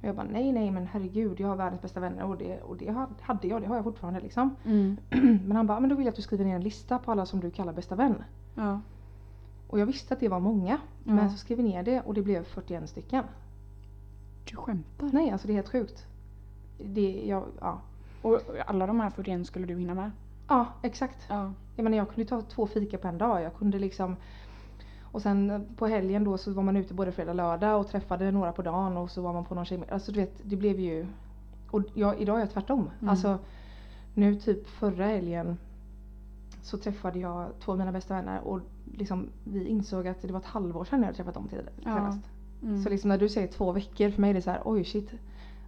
[0.00, 2.76] Och jag bara nej nej men herregud jag har världens bästa vänner och det, och
[2.76, 4.56] det ha- hade jag, det har jag fortfarande liksom.
[4.64, 4.96] Mm.
[5.46, 7.26] Men han bara, men då vill jag att du skriver ner en lista på alla
[7.26, 8.14] som du kallar bästa vän.
[8.54, 8.80] Ja.
[9.68, 10.78] Och jag visste att det var många.
[11.04, 11.12] Ja.
[11.14, 13.24] Men så skrev vi ner det och det blev 41 stycken.
[14.50, 15.10] Du skämtar?
[15.12, 16.06] Nej, alltså det är helt sjukt.
[16.84, 17.80] Det, jag, ja.
[18.22, 20.10] Och alla de här 41 skulle du hinna med?
[20.48, 21.26] ja, exakt.
[21.28, 21.52] Ja.
[21.76, 23.42] Jag menar jag kunde ta två fika på en dag.
[23.42, 24.16] Jag kunde liksom
[25.02, 28.30] och sen på helgen då så var man ute både fredag och lördag och träffade
[28.30, 30.80] några på dagen och så var man på någon tjej Alltså du vet, det blev
[30.80, 31.06] ju...
[31.70, 32.90] Och jag, idag är jag tvärtom.
[33.00, 33.10] Mm.
[33.10, 33.38] Alltså
[34.14, 35.58] nu typ förra helgen
[36.62, 38.60] så träffade jag två av mina bästa vänner och
[38.94, 41.94] liksom vi insåg att det var ett halvår sedan jag hade träffat dem till Ja.
[41.94, 42.24] senast.
[42.62, 42.82] Mm.
[42.82, 45.10] Så liksom när du säger två veckor, för mig är det så här, oj shit.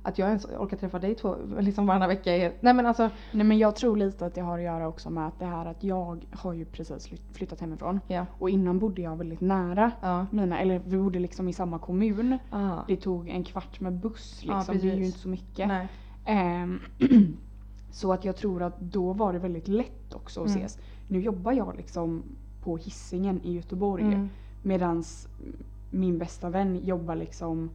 [0.02, 2.52] Att jag ens orkar träffa dig två, liksom varannan vecka är...
[2.60, 5.26] Nej men alltså, Nej men jag tror lite att det har att göra också med
[5.26, 8.00] att det här att jag har ju precis flytt- flyttat hemifrån.
[8.08, 8.26] ja.
[8.38, 10.26] Och innan bodde jag väldigt nära Ja.
[10.30, 12.38] mina, eller vi bodde liksom i samma kommun.
[12.50, 12.76] Ah.
[12.86, 15.70] Det tog en kvart med buss Ja, liksom, det är ju inte så mycket.
[16.24, 16.80] Ehm,
[17.90, 20.58] så att jag tror att då var det väldigt lätt också att Mm.
[20.64, 20.78] ses.
[21.08, 22.22] Nu jobbar jag liksom
[22.64, 24.04] på hissingen i Göteborg.
[24.04, 24.28] Mm.
[24.62, 25.28] Medans
[25.90, 27.70] min bästa vän jobbar liksom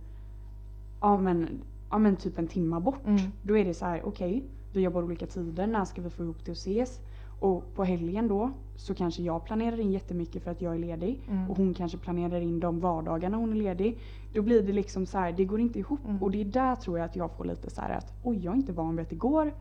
[1.01, 1.49] ja men,
[1.93, 3.05] ja men typ en timma bort.
[3.07, 3.21] Mm.
[3.41, 6.45] Då är det så här: okej, vi jobbar olika tider, när ska vi få ihop
[6.45, 6.99] det och ses?
[7.39, 11.21] Och på helgen då så kanske jag planerar in jättemycket för att jag är ledig
[11.29, 11.49] Mm.
[11.51, 13.97] och hon kanske planerar in de vardagarna hon är ledig.
[14.33, 16.23] Då blir det liksom så här, det går inte ihop Mm.
[16.23, 18.53] och det är där tror jag att jag får lite så här att oj jag
[18.53, 19.53] är inte van vid att det går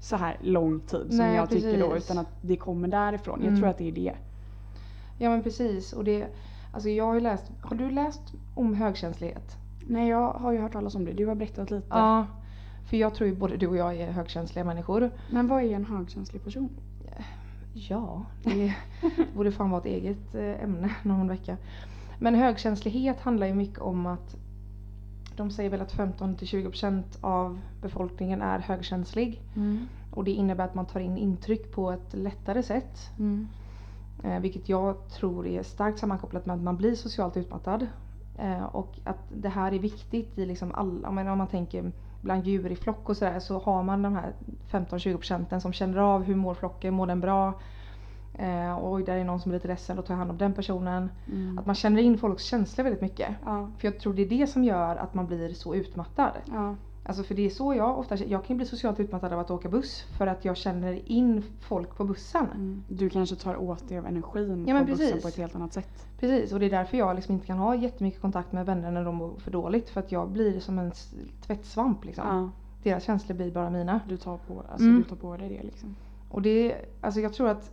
[0.00, 2.10] så här lång tid som Nej, jag tycker då precis.
[2.10, 3.38] utan att det kommer därifrån.
[3.40, 3.60] Jag Mm.
[3.60, 4.14] tror att det är det.
[5.18, 5.92] Ja men precis.
[5.92, 6.26] Och det,
[6.72, 8.22] alltså jag har ju läst, har du läst
[8.54, 9.56] om högkänslighet?
[9.88, 11.86] Nej jag har ju hört talas om det, du har berättat lite.
[11.90, 12.26] Ja.
[12.90, 15.10] För jag tror ju både du och jag är högkänsliga människor.
[15.30, 16.68] Men vad är en högkänslig person?
[17.72, 18.74] Ja, det
[19.34, 21.56] borde fan vara ett eget eh, ämne någon vecka.
[22.18, 24.36] Men högkänslighet handlar ju mycket om att
[25.36, 29.42] de säger väl att 15-20% av befolkningen är högkänslig.
[30.10, 33.10] Och det innebär att man tar in intryck på ett lättare sätt.
[33.18, 33.48] Mm.
[34.24, 37.86] Eh, vilket jag tror är starkt sammankopplat med att man blir socialt utmattad.
[38.38, 42.46] Eh, och att det här är viktigt i liksom alla, men om man tänker bland
[42.46, 44.32] djur i flock och sådär så har man de här
[44.70, 47.60] 15-20 procenten som känner av hur mår flocken, mår den bra?
[48.34, 50.54] Eh, oj, där är någon som är lite ledsen, då tar jag hand om den
[50.54, 51.10] personen.
[51.26, 51.58] Mm.
[51.58, 53.28] Att man känner in folks känslor väldigt mycket.
[53.44, 53.70] Ja.
[53.78, 56.32] För jag tror det är det som gör att man blir så utmattad.
[56.44, 56.76] Ja.
[57.08, 59.68] Alltså för det är så jag ofta Jag kan bli socialt utmattad av att åka
[59.68, 62.46] buss för att jag känner in folk på bussen.
[62.54, 62.82] Mm.
[62.88, 65.22] Du kanske tar åt dig av energin Ja, på bussen precis.
[65.22, 66.06] på ett helt annat sätt.
[66.20, 69.04] Precis, och det är därför jag liksom inte kan ha jättemycket kontakt med vänner när
[69.04, 69.88] de mår för dåligt.
[69.88, 70.92] För att jag blir som en
[71.46, 72.24] tvättsvamp liksom.
[72.28, 72.50] Ja.
[72.82, 74.00] Deras känslor blir bara mina.
[74.08, 74.96] Du tar på, alltså, Mm.
[75.02, 75.96] du tar på dig det liksom.
[76.30, 77.70] Och det, alltså jag tror att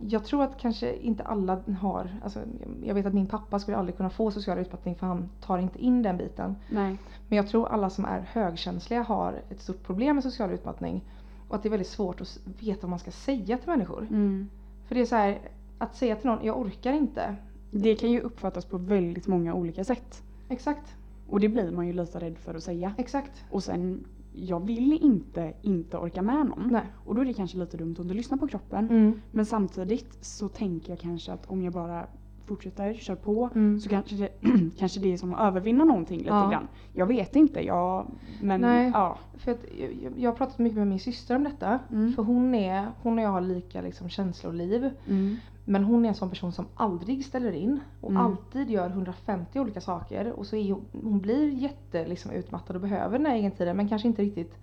[0.00, 2.40] jag tror att kanske inte alla har, alltså
[2.84, 5.78] jag vet att min pappa skulle aldrig kunna få social utmattning för han tar inte
[5.78, 6.56] in den biten.
[6.70, 6.98] Nej.
[7.28, 11.04] Men jag tror alla som är högkänsliga har ett stort problem med social utmattning.
[11.48, 14.02] Och att det är väldigt svårt att veta vad man ska säga till människor.
[14.10, 14.48] Mm.
[14.86, 15.38] För det är så här,
[15.78, 17.36] att säga till någon, jag orkar inte.
[17.70, 20.22] Det kan ju uppfattas på väldigt många olika sätt.
[20.48, 20.94] Exakt,
[21.28, 22.94] Och det blir man ju lite rädd för att säga.
[22.98, 23.44] exakt.
[23.50, 24.04] Och sen,
[24.38, 26.68] jag vill inte inte orka med någon.
[26.72, 26.82] Nej.
[27.04, 28.88] Och då är det kanske lite dumt om du lyssnar på kroppen.
[28.90, 29.20] Mm.
[29.30, 32.06] Men samtidigt så tänker jag kanske att om jag bara
[32.46, 33.50] fortsätter, kör på.
[33.54, 33.80] Mm.
[33.80, 34.28] Så kanske det,
[34.78, 36.50] kanske det är som att övervinna någonting lite Ja.
[36.50, 36.68] grann.
[36.92, 38.06] Jag vet inte, jag,
[38.42, 38.90] men Nej.
[38.94, 39.18] ja.
[39.36, 39.64] För att
[40.02, 41.78] jag, jag har pratat mycket med min syster om detta.
[41.92, 42.12] Mm.
[42.12, 44.90] För hon, är, hon och jag har lika liksom, känsloliv.
[45.08, 45.36] Mm.
[45.68, 48.22] Men hon är en sån person som aldrig ställer in och Mm.
[48.22, 50.32] alltid gör 150 olika saker.
[50.32, 54.08] Och så hon, hon blir jätte liksom, utmattad och behöver den här egentiden men kanske
[54.08, 54.54] inte riktigt.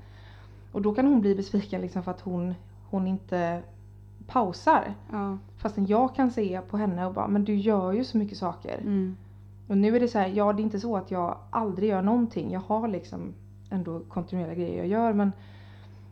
[0.71, 2.53] Och då kan hon bli besviken liksom, för att hon,
[2.89, 3.61] hon inte
[4.27, 4.93] pausar.
[5.11, 5.37] Ja.
[5.57, 8.77] Fastän jag kan se på henne och bara men du gör ju så mycket saker.
[8.77, 9.17] Mm.
[9.67, 12.01] Och nu är det så här, ja det är inte så att jag aldrig gör
[12.01, 12.51] någonting.
[12.51, 13.33] Jag har liksom
[13.69, 15.31] ändå kontinuerliga grejer jag gör men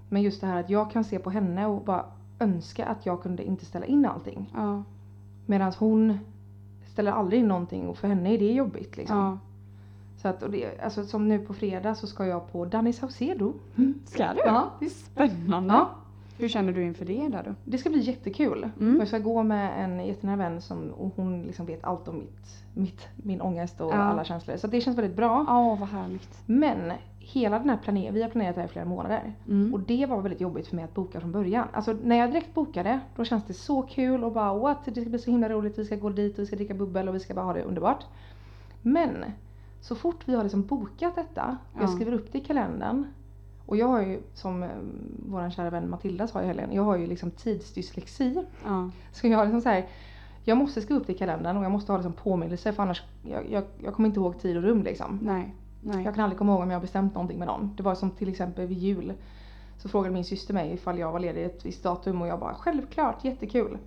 [0.10, 2.06] men just det här att jag kan se på henne och bara
[2.42, 4.52] önska att jag kunde inte ställa in allting.
[4.56, 4.84] Ja.
[5.46, 6.20] Medan hon
[6.94, 9.18] ställer aldrig in någonting och för henne är det jobbigt liksom.
[9.18, 9.38] ja.
[10.22, 13.54] Så att, och det, alltså som nu på fredag så ska jag på Danny Saucedo.
[14.06, 14.40] Ska du?
[14.46, 14.70] Ja.
[14.92, 15.74] Spännande.
[15.74, 15.90] Ja,
[16.38, 17.56] Hur känner du inför det där då?
[17.66, 18.70] det ska bli jättekul.
[18.80, 19.00] Mm.
[19.00, 22.64] Jag ska gå med en jättenära vän som, och hon liksom vet allt om mitt,
[22.74, 23.96] mitt, min ångest och Ja.
[23.96, 24.58] alla känslor.
[24.58, 25.46] Så det känns väldigt bra.
[25.48, 26.40] Ja, vad härligt.
[26.46, 26.92] Men
[27.24, 29.34] hela den här planeringen, vi har planerat det här i flera månader.
[29.48, 29.74] Mm.
[29.74, 31.68] Och det var väldigt jobbigt för mig att boka från början.
[31.74, 35.10] Alltså när jag direkt bokade, då känns det så kul och bara what, det ska
[35.10, 37.20] bli så himla roligt, vi ska gå dit och vi ska dricka bubbel och vi
[37.20, 38.06] ska bara ha det underbart.
[38.82, 39.26] Men
[39.82, 41.88] så fort vi har liksom bokat detta, jag Ja.
[41.88, 43.06] skriver upp det i kalendern
[43.66, 44.70] och jag har ju som eh,
[45.30, 48.44] vår kära vän Matilda sa i helgen, jag har ju liksom tidsdyslexi.
[48.66, 48.90] Ja.
[49.12, 49.86] Så jag har liksom så här,
[50.44, 53.04] jag måste skriva upp det i kalendern och jag måste ha liksom påminnelse för annars,
[53.24, 55.20] jag, jag, jag kommer inte ihåg tid och rum liksom.
[55.22, 55.56] Nej.
[55.82, 56.04] Nej.
[56.04, 57.74] Jag kan aldrig komma ihåg om jag har bestämt någonting med någon.
[57.78, 59.14] Det var som till exempel vid jul.
[59.78, 62.54] Så frågade min syster mig ifall jag var ledig ett visst datum och jag bara
[62.54, 63.78] självklart, jättekul.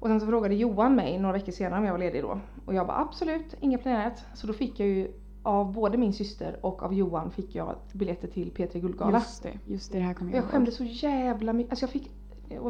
[0.00, 2.40] Och sen så frågade Johan mig några veckor senare om jag var ledig då.
[2.64, 4.24] Och jag bara absolut, inget planerat.
[4.34, 8.28] Så då fick jag ju av både min syster och av Johan fick jag biljetter
[8.28, 9.18] till P3 Guldgala.
[9.18, 11.72] Just det, just det, det här kommer jag jag skämdes så jävla mycket.
[11.72, 12.10] Alltså jag fick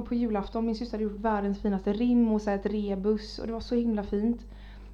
[0.08, 3.52] på julafton, min syster hade gjort världens finaste rim och så ett rebus och det
[3.52, 4.46] var så himla fint.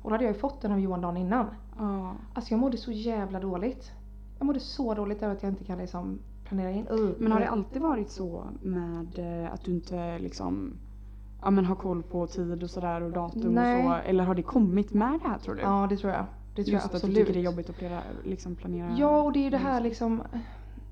[0.04, 1.46] Och då hade jag ju fått den av Johan dagen innan.
[1.78, 2.12] Ja.
[2.34, 3.92] Alltså jag mådde så jävla dåligt.
[4.38, 6.88] Jag mådde så dåligt över att jag inte kan liksom planera in.
[6.88, 10.72] Uh, Men har det alltid varit så med eh, att du inte liksom
[11.42, 13.86] ja, men har koll på tid och sådär och datum Nej.
[13.86, 13.94] och så?
[13.94, 15.62] Eller har det kommit med det här tror du?
[15.62, 16.24] Ja det tror jag.
[16.54, 17.16] Det tror Just jag att absolut.
[17.16, 18.94] du tycker det är jobbigt att planera, liksom planera?
[18.98, 20.22] Ja och det är ju det här liksom.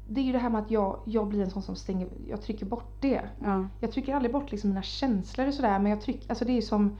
[0.08, 2.42] Det är ju det här med att jag, jag blir en sån som stänger, jag
[2.42, 3.20] trycker bort det.
[3.44, 3.66] Ja.
[3.80, 6.54] Jag trycker aldrig bort liksom mina känslor och sådär men jag trycker, alltså det är
[6.54, 6.96] ju som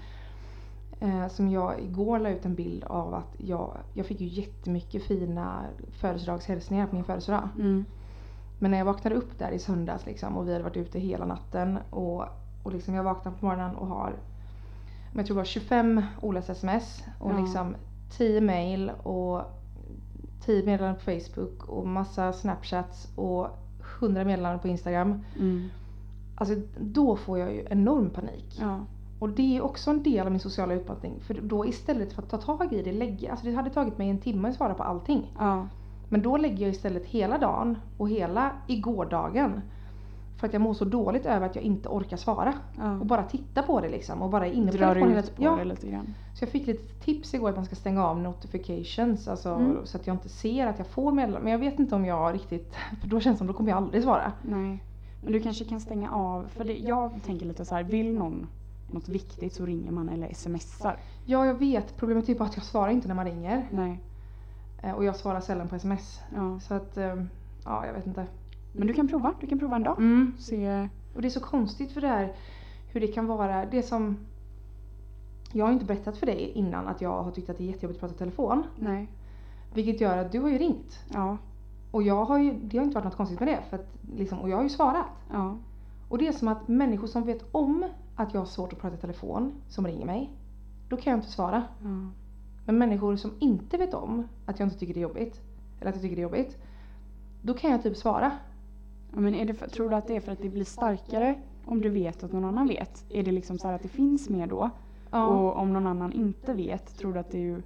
[1.03, 5.03] eh, som jag igår la ut en bild av att jag, jag fick ju jättemycket
[5.03, 5.65] fina
[6.01, 7.49] födelsedagshälsningar på min födelsedag.
[7.59, 7.85] Mm.
[8.59, 11.27] Men när jag vaknade upp där i söndags liksom, och vi hade varit ute hela
[11.27, 12.25] natten och,
[12.63, 14.13] och liksom jag vaknar på morgonen och har
[15.13, 17.39] men jag tror det var 25 olästa sms och Ja.
[17.41, 17.75] liksom
[18.17, 19.43] 10 mail och
[20.45, 23.49] 10 meddelanden på Facebook och massa snapchats och
[24.01, 25.25] 100 meddelanden på Instagram.
[25.39, 25.69] Mm.
[26.35, 28.59] Alltså då får jag ju enorm panik.
[28.61, 28.81] Ja.
[29.23, 31.13] Och det är också en del av min sociala utmattning.
[31.21, 34.11] För då istället för att ta tag i det, lägga, alltså det hade tagit mig
[34.11, 35.33] en timme att svara på allting.
[35.39, 35.67] Ja.
[36.09, 39.61] Men då lägger jag istället hela dagen och hela igårdagen
[40.41, 42.55] för att jag mår så dåligt över att jag inte orkar svara.
[42.79, 42.99] ja.
[43.01, 45.57] Och bara titta på det liksom och bara är inne på Drar telefonen på ja.
[45.57, 46.15] det lite grann.
[46.39, 49.77] Så jag fick lite tips igår att man ska stänga av notifications alltså, Mm.
[49.85, 51.43] så att jag inte ser att jag får meddelanden.
[51.43, 53.77] Men jag vet inte om jag riktigt, för då känns det som då kommer jag
[53.77, 54.33] aldrig svara.
[54.43, 54.85] Nej.
[55.25, 58.47] Men du kanske kan stänga av, för det, jag tänker lite så här, vill någon
[58.93, 60.97] något viktigt så ringer man eller smsar.
[61.25, 63.69] Ja jag vet, problemet är bara att jag svarar inte när man ringer.
[63.73, 64.01] Nej.
[64.83, 66.21] Eh, Och jag svarar sällan på sms.
[66.35, 66.61] Ja.
[66.61, 67.25] Så att, eh,
[67.65, 68.27] ja jag vet inte.
[68.73, 69.99] Men du kan prova, du kan prova en dag.
[69.99, 70.33] Mm.
[70.39, 70.89] Se.
[71.15, 72.33] Och det är så konstigt för det här
[72.93, 74.17] hur det kan vara, det som
[75.53, 77.97] jag har inte berättat för dig innan att jag har tyckt att det är jättejobbigt
[77.97, 78.63] att prata i telefon.
[78.79, 79.09] Nej.
[79.75, 80.99] Vilket gör att du har ju ringt.
[81.13, 81.37] Ja.
[81.91, 83.63] Och jag har ju, det har inte varit något konstigt med det.
[83.71, 85.07] För att, liksom, och jag har ju svarat.
[85.33, 85.57] Ja.
[86.09, 87.85] Och det är som att människor som vet om
[88.23, 90.31] att jag har svårt att prata i telefon, som ringer mig,
[90.89, 91.65] då kan jag inte svara.
[91.83, 92.11] ja.
[92.65, 95.41] Men människor som inte vet om att jag inte tycker det är jobbigt,
[95.81, 96.59] eller att jag tycker det är jobbigt,
[97.43, 98.33] då kan jag typ svara.
[99.15, 101.89] Ja, Men för, tror du att det är för att det blir starkare om du
[101.89, 103.05] vet att någon annan vet?
[103.11, 104.71] Är det liksom så här att det finns mer då?
[105.11, 105.27] Ja.
[105.27, 107.63] Och om någon annan inte vet, tror du att det är ju...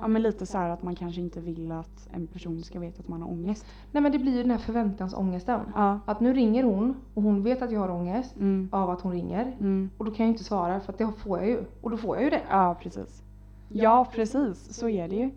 [0.00, 3.00] Ja men lite så här att man kanske inte vill att en person ska veta
[3.00, 3.66] att man har ångest.
[3.92, 5.60] Nej men det blir ju den här förväntansångesten.
[5.74, 6.00] Ja.
[6.06, 8.68] Att nu ringer hon och hon vet att jag har ångest Mm.
[8.72, 9.56] av att hon ringer.
[9.60, 9.90] Mm.
[9.98, 11.64] Och då kan jag ju inte svara för att det får jag ju.
[11.80, 12.42] Och då får jag ju det.
[12.50, 13.22] Ja precis.
[13.68, 15.30] Ja precis, så är det ju.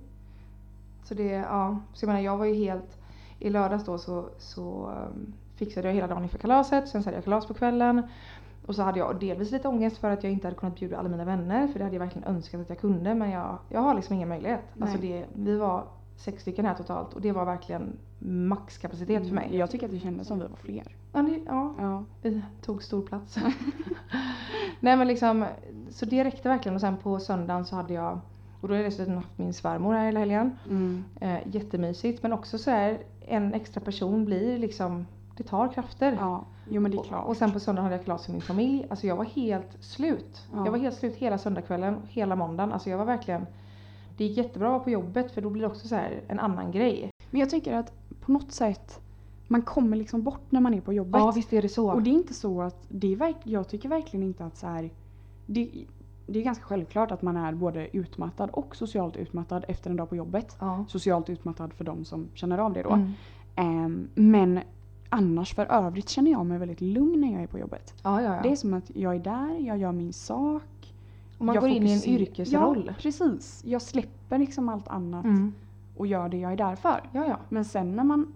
[1.04, 1.80] Så det, ja.
[1.94, 2.98] Så jag menar jag var ju helt,
[3.40, 6.90] i lördags då så, så um, fixade jag hela dagen inför kalaset.
[6.90, 8.02] Sen så hade jag kalas på kvällen.
[8.68, 11.10] Och så hade jag delvis lite ångest för att jag inte hade kunnat bjuda alla
[11.10, 11.68] mina vänner.
[11.68, 13.16] För det hade jag verkligen önskat att jag kunde.
[13.16, 14.62] Men jag, jag har liksom ingen möjlighet.
[14.80, 15.84] Alltså det, vi var
[16.18, 19.56] sex stycken här totalt och det var verkligen maxkapacitet för mig.
[19.58, 20.96] Jag tycker att det kändes som vi var fler.
[21.14, 22.04] Ja, det, ja Ja.
[22.22, 23.38] vi tog stor plats.
[24.80, 25.46] Nej men liksom,
[25.90, 28.20] så det räckte verkligen och sen på söndagen så hade jag,
[28.62, 30.58] och då har jag dessutom haft min svärmor här hela helgen.
[30.70, 31.04] Mm.
[31.22, 35.06] Eh, jättemysigt men också så här en extra person blir liksom,
[35.38, 36.18] det tar krafter.
[36.20, 37.26] Ja, jo men det är Och, klart.
[37.28, 38.86] och sen på söndagen hade jag kalas för min familj.
[38.90, 40.48] Alltså jag var helt slut.
[40.54, 40.66] Ja.
[40.66, 42.72] Jag var helt slut hela söndagskvällen, hela måndagen.
[42.74, 43.46] Alltså jag var verkligen,
[44.18, 46.40] det gick jättebra att vara på jobbet för då blir det också så här en
[46.40, 47.10] annan grej.
[47.32, 49.00] Men jag tänker att på något sätt,
[49.48, 51.20] man kommer liksom bort när man är på jobbet.
[51.20, 51.92] Ja visst är det så.
[51.92, 54.68] Och det är inte så att, det är verk, jag tycker verkligen inte att så
[54.68, 54.90] här,
[55.46, 55.70] det,
[56.28, 60.10] det är ganska självklart att man är både utmattad och socialt utmattad efter en dag
[60.10, 60.58] på jobbet.
[60.60, 60.86] ja.
[60.88, 62.92] Socialt utmattad för de som känner av det då.
[62.92, 63.12] Mm.
[63.56, 64.60] Ehm, men
[65.10, 67.94] annars för övrigt känner jag mig väldigt lugn när jag är på jobbet.
[68.04, 68.42] ja, ja, ja.
[68.44, 70.64] Det är som att jag är där, jag gör min sak.
[71.38, 72.84] och man jag går in i en yrkesroll.
[72.88, 73.64] Ja, precis.
[73.66, 75.54] Jag släpper liksom allt annat Mm.
[75.98, 77.02] och gör det jag är där för.
[77.12, 77.38] Ja, ja.
[77.50, 78.34] Men sen när man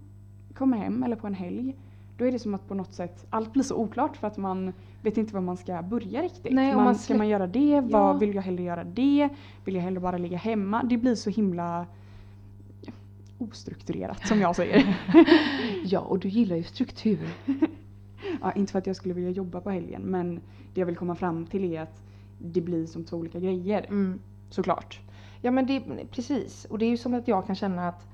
[0.53, 1.75] kommer hem eller på en helg
[2.17, 4.73] då är det som att på något sätt allt blir så oklart för att man
[5.01, 6.53] vet inte var man ska börja riktigt.
[6.53, 7.69] Nej, man, man ska man göra det?
[7.69, 7.81] Ja.
[7.81, 9.29] Vad, vill jag hellre göra det?
[9.65, 10.83] Vill jag hellre bara ligga hemma?
[10.83, 11.85] Det blir så himla
[13.41, 14.97] ostrukturerat som jag säger.
[15.83, 17.29] Ja, och du gillar ju struktur.
[18.41, 20.35] ja, inte för att jag skulle vilja jobba på helgen men
[20.73, 22.01] det jag vill komma fram till är att
[22.37, 23.85] det blir som två olika grejer.
[23.89, 24.19] Mm.
[24.49, 24.99] Såklart.
[25.41, 26.65] Ja men det, precis.
[26.65, 28.07] Och det är ju som att jag kan känna att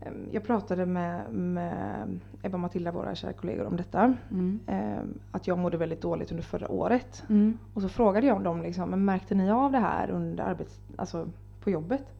[0.00, 4.14] em, jag pratade med, med Ebba och Matilda, våra kära kollegor, om detta.
[4.30, 4.60] Mm.
[4.66, 7.24] Em, Att jag mådde väldigt dåligt under förra året.
[7.28, 7.58] Mm.
[7.74, 11.28] Och så frågade jag dem liksom, märkte ni av det här under arbets, alltså
[11.60, 12.17] på jobbet?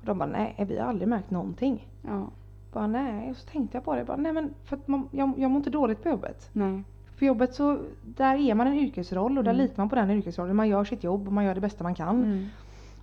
[0.00, 1.88] Och de bara, nej vi har aldrig märkt någonting.
[2.02, 2.26] Ja.
[2.72, 4.04] Bara nej, och så tänkte jag på det.
[4.04, 6.50] Bara, nej men för att man, jag, jag mår inte dåligt på jobbet.
[6.52, 6.82] Nej.
[7.18, 9.62] På jobbet så, där är man en yrkesroll och där Mm.
[9.62, 10.56] litar man på den yrkesrollen.
[10.56, 12.24] Man gör sitt jobb och man gör det bästa man kan.
[12.24, 12.46] Mm.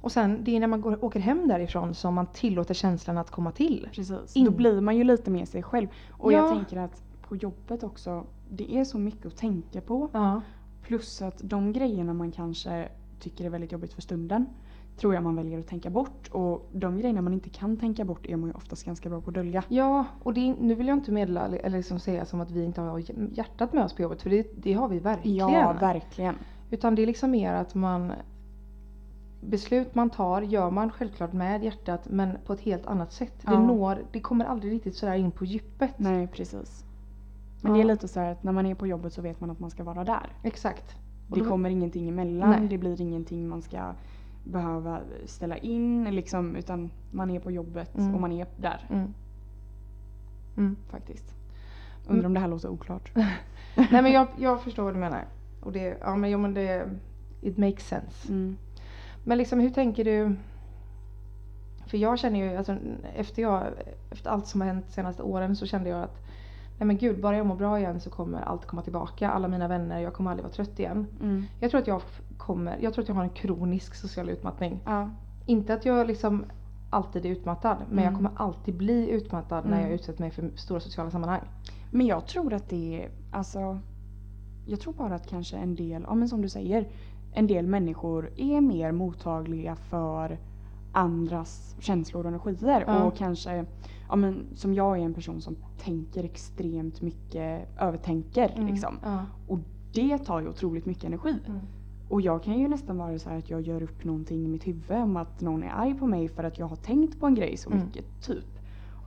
[0.01, 3.31] Och sen det är när man går, åker hem därifrån som man tillåter känslan att
[3.31, 3.87] komma till.
[3.93, 4.35] Precis.
[4.35, 5.87] In- Då blir man ju lite med sig själv.
[6.11, 6.37] Och Ja.
[6.37, 10.09] jag tänker att på jobbet också, det är så mycket att tänka på.
[10.11, 10.41] Ja.
[10.83, 12.87] Plus att de grejerna man kanske
[13.19, 14.45] tycker är väldigt jobbigt för stunden
[14.97, 16.27] tror jag man väljer att tänka bort.
[16.31, 19.29] Och de grejerna man inte kan tänka bort är man ju oftast ganska bra på
[19.29, 19.63] att dölja.
[19.67, 22.81] Ja, och det, nu vill jag inte meddela eller liksom säga som att vi inte
[22.81, 23.03] har
[23.37, 25.49] hjärtat med oss på jobbet för det, det har vi verkligen.
[25.49, 26.35] Ja, verkligen.
[26.69, 28.11] Utan det är liksom mer att man
[29.41, 33.33] Beslut man tar gör man självklart med hjärtat men på ett helt annat sätt.
[33.41, 33.59] Det, Ja.
[33.59, 35.99] når, det kommer aldrig riktigt sådär in på djupet.
[35.99, 36.85] Nej, precis.
[37.61, 37.77] Men Ja.
[37.77, 39.59] det är lite så här att när man är på jobbet så vet man att
[39.59, 40.29] man ska vara där.
[40.43, 40.95] Exakt.
[41.29, 42.67] Och Det då- kommer ingenting emellan, Nej.
[42.67, 43.93] det blir ingenting man ska
[44.45, 48.15] behöva ställa in liksom, utan man är på jobbet Mm.
[48.15, 49.13] och man är där Mm.
[50.57, 50.75] Mm.
[50.89, 51.35] faktiskt.
[52.07, 53.11] Undrar om det här låter oklart.
[53.75, 55.25] Nej men jag, jag förstår vad du menar.
[55.61, 56.89] Och det, ja men, jo, men det,
[57.41, 58.27] it makes sense.
[58.29, 58.57] Mm.
[59.23, 60.35] Men liksom hur tänker du?
[61.87, 62.77] För jag känner ju, alltså,
[63.15, 63.63] efter, jag,
[64.11, 66.24] efter allt som har hänt de senaste åren så kände jag att
[66.77, 69.29] Nej men gud, bara jag mår bra igen så kommer allt komma tillbaka.
[69.31, 71.07] Alla mina vänner, jag kommer aldrig vara trött igen.
[71.21, 71.43] Mm.
[71.59, 72.01] Jag tror att jag
[72.37, 74.79] kommer, jag tror att jag har en kronisk social utmattning.
[74.85, 75.09] Ja.
[75.45, 76.45] Inte att jag liksom
[76.89, 78.15] alltid är utmattad, men jag Mm.
[78.15, 79.83] kommer alltid bli utmattad när Mm.
[79.83, 81.41] jag utsätter mig för stora sociala sammanhang.
[81.91, 83.79] Men jag tror att det är, alltså,
[84.65, 86.87] jag tror bara att kanske en del, ja men som du säger,
[87.33, 90.37] en del människor är mer mottagliga för
[90.91, 93.65] andras känslor och energier och kanske,
[94.09, 98.99] ja men som jag är en person som tänker extremt mycket, övertänker liksom.
[99.03, 99.25] Ja.
[99.47, 99.59] Och
[99.93, 101.35] det tar ju otroligt mycket energi.
[101.47, 101.59] Mm.
[102.09, 104.67] Och jag kan ju nästan vara så här att jag gör upp någonting i mitt
[104.67, 107.35] huvud om att någon är arg på mig för att jag har tänkt på en
[107.35, 107.85] grej så Mm.
[107.85, 108.45] mycket, typ.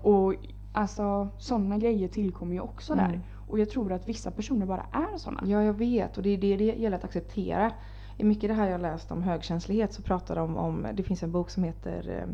[0.03, 0.35] Och
[0.73, 3.11] alltså sådana grejer tillkommer ju också Mm.
[3.11, 3.21] där.
[3.49, 5.43] Och jag tror att vissa personer bara är sådana.
[5.47, 7.73] Ja, jag vet och det är det det gäller att acceptera.
[8.17, 11.33] I mycket det här jag läst om högkänslighet så pratar de om, det finns en
[11.33, 12.27] bok som heter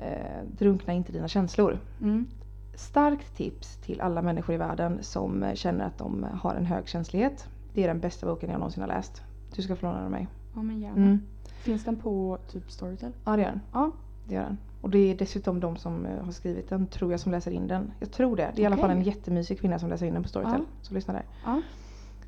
[0.00, 1.78] eh, Drunkna inte dina känslor.
[2.02, 2.26] Mm.
[2.74, 7.48] Starkt tips till alla människor i världen som känner att de har en högkänslighet.
[7.74, 9.22] Det är den bästa boken jag någonsin har läst.
[9.54, 10.28] Du ska få låna den av mig.
[10.54, 10.96] Ja men gärna.
[10.96, 11.20] Mm.
[11.62, 13.12] Finns den på typ Storytel?
[13.24, 13.60] Ja det gör den.
[13.72, 13.90] Ja.
[14.28, 14.58] Det gör den.
[14.80, 17.68] Och det är dessutom de som eh, har skrivit den, tror jag, som läser in
[17.68, 17.92] den.
[18.00, 18.52] Jag tror det.
[18.54, 20.60] Det är i alla fall en jättemysig kvinna som läser in den på Storytel.
[20.60, 20.78] Ja.
[20.82, 21.24] Så lyssna där.
[21.44, 21.62] Ja.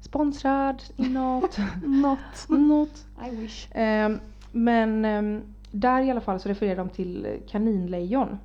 [0.01, 1.59] Sponsrad, inåt.
[1.85, 2.49] Något.
[2.49, 3.07] Något.
[3.33, 3.69] I wish.
[3.73, 4.21] Ehm,
[4.53, 8.39] men ehm, där i alla fall så refererar de till kaninlejon.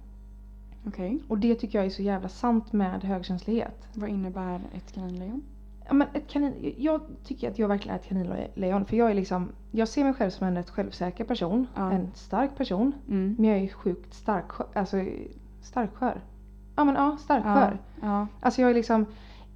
[0.88, 1.20] Okej.
[1.28, 3.88] Och det tycker jag är så jävla sant med högkänslighet.
[3.94, 5.44] Vad innebär ett kaninlejon?
[5.88, 8.86] Ja, men ett kanin, jag tycker att jag verkligen är ett kaninlejon.
[8.86, 11.68] För jag är liksom, jag ser mig själv som en rätt självsäker person.
[11.76, 11.92] Ja.
[11.92, 12.92] En stark person.
[13.10, 13.36] Mm.
[13.40, 14.98] Men jag är sjukt stark, alltså
[15.62, 16.22] starkskör.
[16.76, 17.18] Ja men ja, Ja.
[17.18, 17.78] starkskör.
[18.02, 18.28] ja.
[18.40, 19.06] Alltså jag är liksom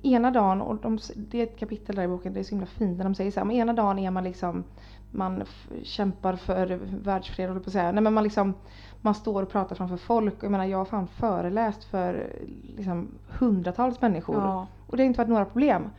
[0.03, 2.65] ena dagen, och de, det är ett kapitel där i boken, det är så himla
[2.65, 4.63] fint när de säger så här, ena dagen är man liksom
[5.11, 5.43] man
[5.83, 7.91] kämpar för världsfred håller på att säga.
[7.91, 8.53] Nej men man liksom
[9.01, 10.35] man står och pratar framför folk.
[10.41, 12.33] Jag menar jag har fan föreläst för
[12.77, 13.07] liksom
[13.39, 14.35] hundratals människor.
[14.35, 14.67] Ja.
[14.87, 15.89] Och det har inte varit några problem.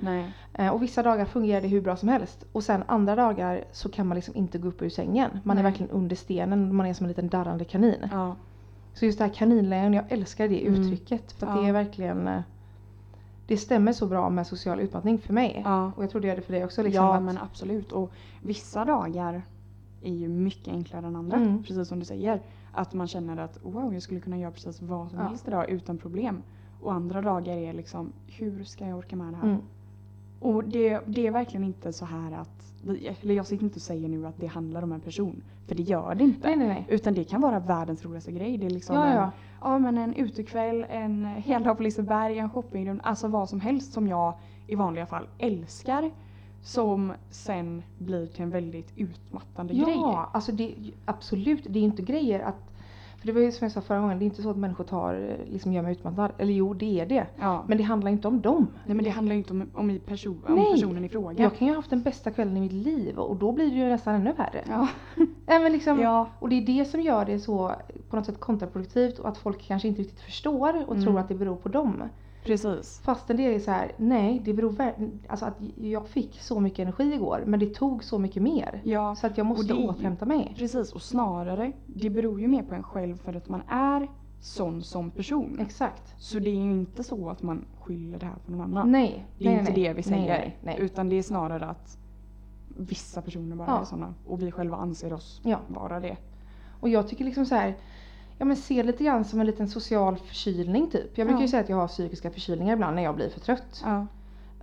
[0.54, 2.44] Eh, och vissa dagar fungerar det hur bra som helst.
[2.52, 5.30] Och sen andra dagar så kan man liksom inte gå upp ur sängen.
[5.44, 5.70] Man är Nej.
[5.72, 8.08] verkligen under stenen, man är som en liten darrande kanin.
[8.12, 8.36] Ja.
[8.94, 10.80] Så just det här kaninlejon, jag älskar det Mm.
[10.80, 11.32] uttrycket.
[11.32, 11.62] För att Ja.
[11.62, 12.40] det är verkligen eh,
[13.48, 15.62] Det stämmer så bra med social utmattning för mig.
[15.64, 15.92] Ja.
[15.96, 16.82] Och jag tror det gör det för dig också.
[16.82, 17.92] Liksom, ja att, men absolut.
[17.92, 19.42] Och vissa dagar
[20.02, 21.36] är ju mycket enklare än andra.
[21.36, 21.62] Mm.
[21.62, 22.40] Precis som du säger.
[22.72, 25.24] Att man känner att wow jag skulle kunna göra precis vad som Ja.
[25.24, 26.42] helst idag utan problem.
[26.82, 29.48] Och andra dagar är liksom hur ska jag orka med det här?
[29.48, 29.60] Mm.
[30.40, 32.72] Och det, det är verkligen inte så här att,
[33.22, 35.42] eller jag sitter inte och säger nu att det handlar om en person.
[35.66, 36.48] För det gör det inte.
[36.48, 36.86] Nej nej nej.
[36.88, 38.58] Utan det kan vara världens roligaste grej.
[38.58, 39.72] Det är liksom Ja, en, ja.
[39.72, 43.04] ja, men en utekväll, en heldag på Liseberg, en shoppingrunda.
[43.04, 44.34] Alltså vad som helst som jag
[44.66, 46.10] i vanliga fall älskar.
[46.62, 49.94] Som sen blir till en väldigt utmattande grej.
[49.94, 51.66] Ja, alltså det, absolut.
[51.68, 52.77] Det är inte grejer att
[53.18, 54.84] för det var ju som jag sa förra gången, det är inte så att människor
[54.84, 56.32] tar, eh, liksom gör mig utmattad.
[56.38, 57.26] Eller jo, det är det.
[57.38, 57.64] Ja.
[57.68, 58.66] Men det handlar inte om dem.
[58.86, 60.72] Nej men det handlar ju inte om, om, i person, om Nej.
[60.72, 61.42] personen i fråga.
[61.42, 63.76] Jag kan ju ha haft den bästa kvällen i mitt liv och då blir det
[63.76, 64.64] ju nästan ännu värre.
[64.68, 64.88] Ja.
[65.46, 66.28] Nej, men liksom, ja.
[66.38, 67.72] Och det är det som gör det så
[68.10, 71.04] på något sätt kontraproduktivt och att folk kanske inte riktigt förstår och Mm.
[71.04, 72.02] tror att det beror på dem.
[72.48, 73.00] Precis.
[73.04, 74.74] Fastän det är så här, nej det beror
[75.28, 78.80] alltså att jag fick så mycket energi igår men det tog så mycket mer.
[78.84, 79.14] Ja.
[79.14, 80.54] Så att jag måste det återhämta mig.
[80.58, 84.08] Precis och snarare, det beror ju mer på en själv för att man är
[84.40, 85.58] sån som person.
[85.60, 86.14] Exakt.
[86.18, 88.92] Så det är ju inte så att man skyller det här på någon annan.
[88.92, 89.26] Nej.
[89.38, 90.28] Det är nej, inte nej, det vi säger.
[90.28, 90.86] Nej, nej, nej.
[90.86, 91.98] Utan det är snarare att
[92.76, 93.80] vissa personer bara Ja.
[93.80, 95.58] är såna och vi själva anser oss Ja.
[95.68, 96.16] vara det.
[96.80, 97.76] Och jag tycker liksom så här,
[98.38, 101.18] ja men se lite grann som en liten social förkylning typ.
[101.18, 101.50] Jag brukar ju Ja.
[101.50, 103.82] säga att jag har psykiska förkylningar ibland när jag blir för trött.
[103.84, 104.06] Ja.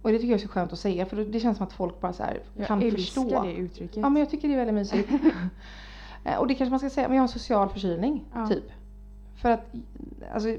[0.01, 2.01] Och det tycker jag är så skönt att säga för det känns som att folk
[2.01, 3.43] bara så här Jag kan älskar förstå.
[3.43, 3.97] det uttrycket.
[3.97, 5.09] Ja men jag tycker det är väldigt mysigt.
[6.27, 8.47] Eh, och det kanske man ska säga, men jag har en social förkylning Ja.
[8.47, 8.63] typ.
[9.35, 9.65] För att,
[10.33, 10.49] alltså,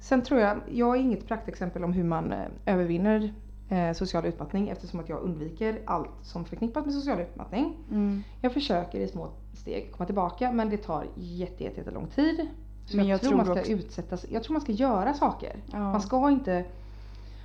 [0.00, 3.34] sen tror jag, jag är inget praktexempel om hur man eh, övervinner
[3.70, 7.76] eh, social utmattning eftersom att jag undviker allt som förknippas med social utmattning.
[7.90, 8.22] Mm.
[8.40, 12.46] Jag försöker i små steg komma tillbaka men det tar jätte, jätte, jätte lång tid.
[12.86, 15.14] Så Men jag, jag tror tror man ska också- utsättas, jag tror man ska göra
[15.14, 15.56] saker.
[15.72, 15.78] Ja.
[15.78, 16.64] Man ska inte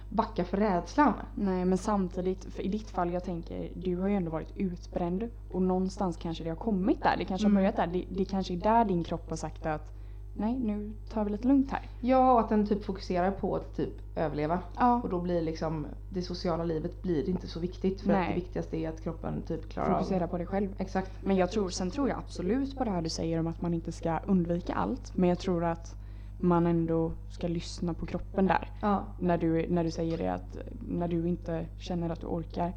[0.10, 1.14] backa för rädslan.
[1.36, 5.30] Nej men samtidigt, för i ditt fall jag tänker, du har ju ändå varit utbränd
[5.52, 7.16] och någonstans kanske det har kommit där.
[7.18, 7.56] Det kanske Mm.
[7.56, 7.88] har börjat där.
[7.88, 9.92] Det, det kanske är där din kropp har sagt att
[10.38, 11.90] nej nu tar vi lite lugnt här.
[12.02, 14.60] Ja, och att den typ fokuserar på att typ överleva.
[14.78, 15.02] Ja.
[15.04, 18.30] Och då blir liksom det sociala livet blir inte så viktigt för att Nej.
[18.30, 20.28] det viktigaste är att kroppen typ klarar Fokusera av.
[20.28, 20.70] på dig själv.
[20.78, 21.12] Exakt.
[21.24, 23.74] Men jag tror, sen tror jag absolut på det här du säger om att man
[23.74, 25.18] inte ska undvika allt.
[25.18, 25.96] Men jag tror att
[26.40, 28.70] man ändå ska lyssna på kroppen där.
[28.82, 29.04] Ja.
[29.20, 30.58] När du, när du säger det att
[30.90, 32.74] när du inte känner att du orkar.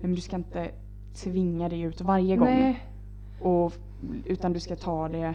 [0.00, 0.70] Men du ska inte
[1.14, 2.48] tvinga dig ut varje gång.
[2.48, 2.84] Nej.
[3.42, 3.72] Och,
[4.24, 5.34] utan du ska ta det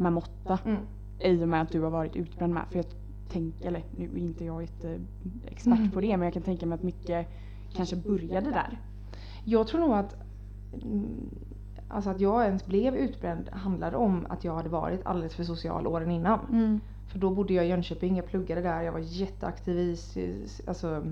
[0.00, 0.58] med måtta.
[0.64, 0.80] Mm.
[1.20, 2.62] I och med att du har varit utbränd med.
[2.70, 2.86] För jag
[3.28, 5.90] tänker, eller nu är inte jag jätteexpert Mm.
[5.90, 7.26] på det men jag kan tänka mig att mycket
[7.72, 8.80] kanske började där.
[9.44, 10.16] Jag tror nog att
[10.82, 11.30] mm,
[11.90, 15.86] Alltså att jag ens blev utbränd handlade om att jag hade varit alldeles för social
[15.86, 16.40] åren innan.
[17.12, 19.96] För då bodde jag i Jönköping, jag pluggade där, jag var jätteaktiv i
[20.66, 21.02] alltså,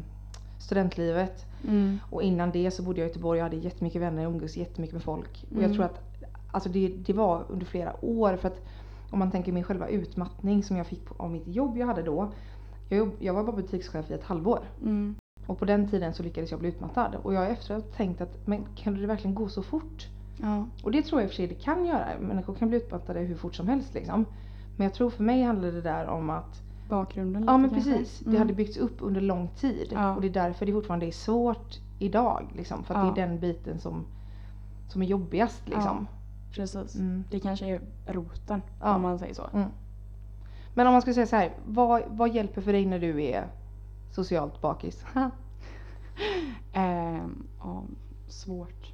[0.59, 1.45] studentlivet.
[1.69, 1.99] Mm.
[2.11, 4.95] Och innan det så bodde jag i Göteborg, jag hade jättemycket vänner, jag umgås jättemycket
[4.95, 5.45] med folk.
[5.51, 5.75] Och jag Mm.
[5.77, 6.01] tror att
[6.57, 8.61] alltså det, det var under flera år för att
[9.11, 12.29] om man tänker min själva utmattning som jag fick av mitt jobb jag hade då.
[12.89, 14.61] Jag, jobb, jag var bara butikschef i ett halvår.
[14.83, 15.15] Mm.
[15.47, 17.15] Och på den tiden så lyckades jag bli utmattad.
[17.23, 20.07] Och jag har efteråt tänkt att men kan det verkligen gå så fort?
[20.43, 20.67] Ja.
[20.85, 22.07] Och det tror jag i och för sig det kan göra.
[22.21, 24.25] Människor kan bli utmattade hur fort som helst liksom.
[24.77, 27.91] Men jag tror för mig handlade det där om att Bakgrunden lite Ja men kanske.
[27.93, 28.19] precis.
[28.19, 28.39] Det Mm.
[28.39, 29.89] hade byggts upp under lång tid.
[29.93, 30.15] Ja.
[30.15, 32.47] Och det är därför det fortfarande är svårt idag.
[32.57, 33.13] Liksom, för att Ja.
[33.15, 34.05] det är den biten som,
[34.89, 35.63] som är jobbigast.
[35.69, 36.07] Liksom.
[36.57, 36.95] Precis.
[36.95, 37.25] Mm.
[37.31, 38.95] Det kanske är roten Ja.
[38.97, 39.47] om man säger så.
[39.53, 39.69] Mm.
[40.75, 41.53] Men om man skulle säga så här.
[41.67, 43.47] Vad, vad hjälper för dig när du är
[44.11, 45.05] socialt bakis?
[46.73, 47.83] Ehm, ja,
[48.29, 48.93] svårt.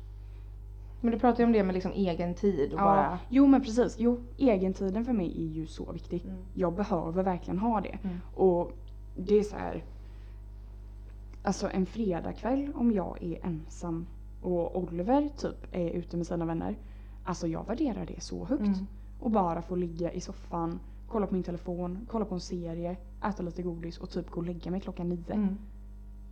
[1.01, 2.85] men du pratar ju om det med liksom egen tid och Ja.
[2.85, 3.19] bara...
[3.29, 3.97] Jo men precis.
[3.99, 6.25] Jo, egentiden för mig är ju så viktig.
[6.25, 6.37] Mm.
[6.55, 7.99] Jag behöver verkligen ha det.
[8.03, 8.21] Mm.
[8.35, 8.73] Och
[9.17, 9.85] det är så här.
[11.43, 14.07] Alltså en fredagkväll om jag är ensam
[14.43, 16.77] och Oliver typ är ute med sina vänner.
[17.25, 18.63] Alltså jag värderar det så högt.
[18.63, 18.87] Mm.
[19.21, 23.43] Och bara få ligga i soffan, kolla på min telefon, kolla på en serie, äta
[23.43, 25.33] lite godis och typ gå och lägga mig klockan nio.
[25.33, 25.59] Mm.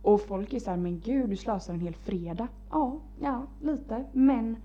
[0.01, 2.47] Och folk är såhär, men gud du slösar en hel fredag.
[2.71, 4.05] Ja, ja, lite.
[4.11, 4.55] Men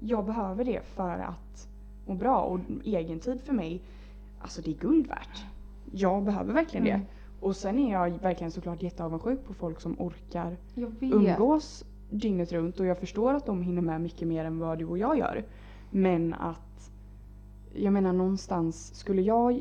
[0.00, 1.68] jag behöver det för att
[2.06, 2.40] må bra.
[2.40, 3.80] Och egentid för mig,
[4.40, 5.44] alltså det är guld värt.
[5.92, 7.00] Jag behöver verkligen Mm.
[7.00, 7.06] det.
[7.46, 10.56] Och sen är jag verkligen såklart jätteavundsjuk på folk som orkar
[11.00, 12.80] umgås dygnet runt.
[12.80, 15.44] Och jag förstår att de hinner med mycket mer än vad du och jag gör.
[15.94, 16.90] Men att,
[17.74, 19.60] jag menar någonstans, skulle jag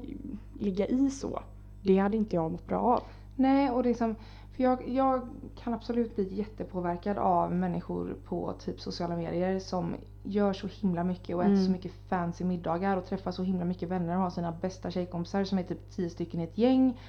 [0.60, 1.40] ligga i så,
[1.84, 3.04] det hade inte jag mått bra av.
[3.36, 4.16] Nej och liksom
[4.56, 5.22] För jag, jag
[5.64, 11.36] kan absolut bli jättepåverkad av människor på typ sociala medier som gör så himla mycket
[11.36, 11.66] och äter Mm.
[11.66, 15.44] så mycket fancy middagar och träffar så himla mycket vänner och har sina bästa tjejkompisar
[15.44, 17.00] som är typ tio stycken i ett gäng.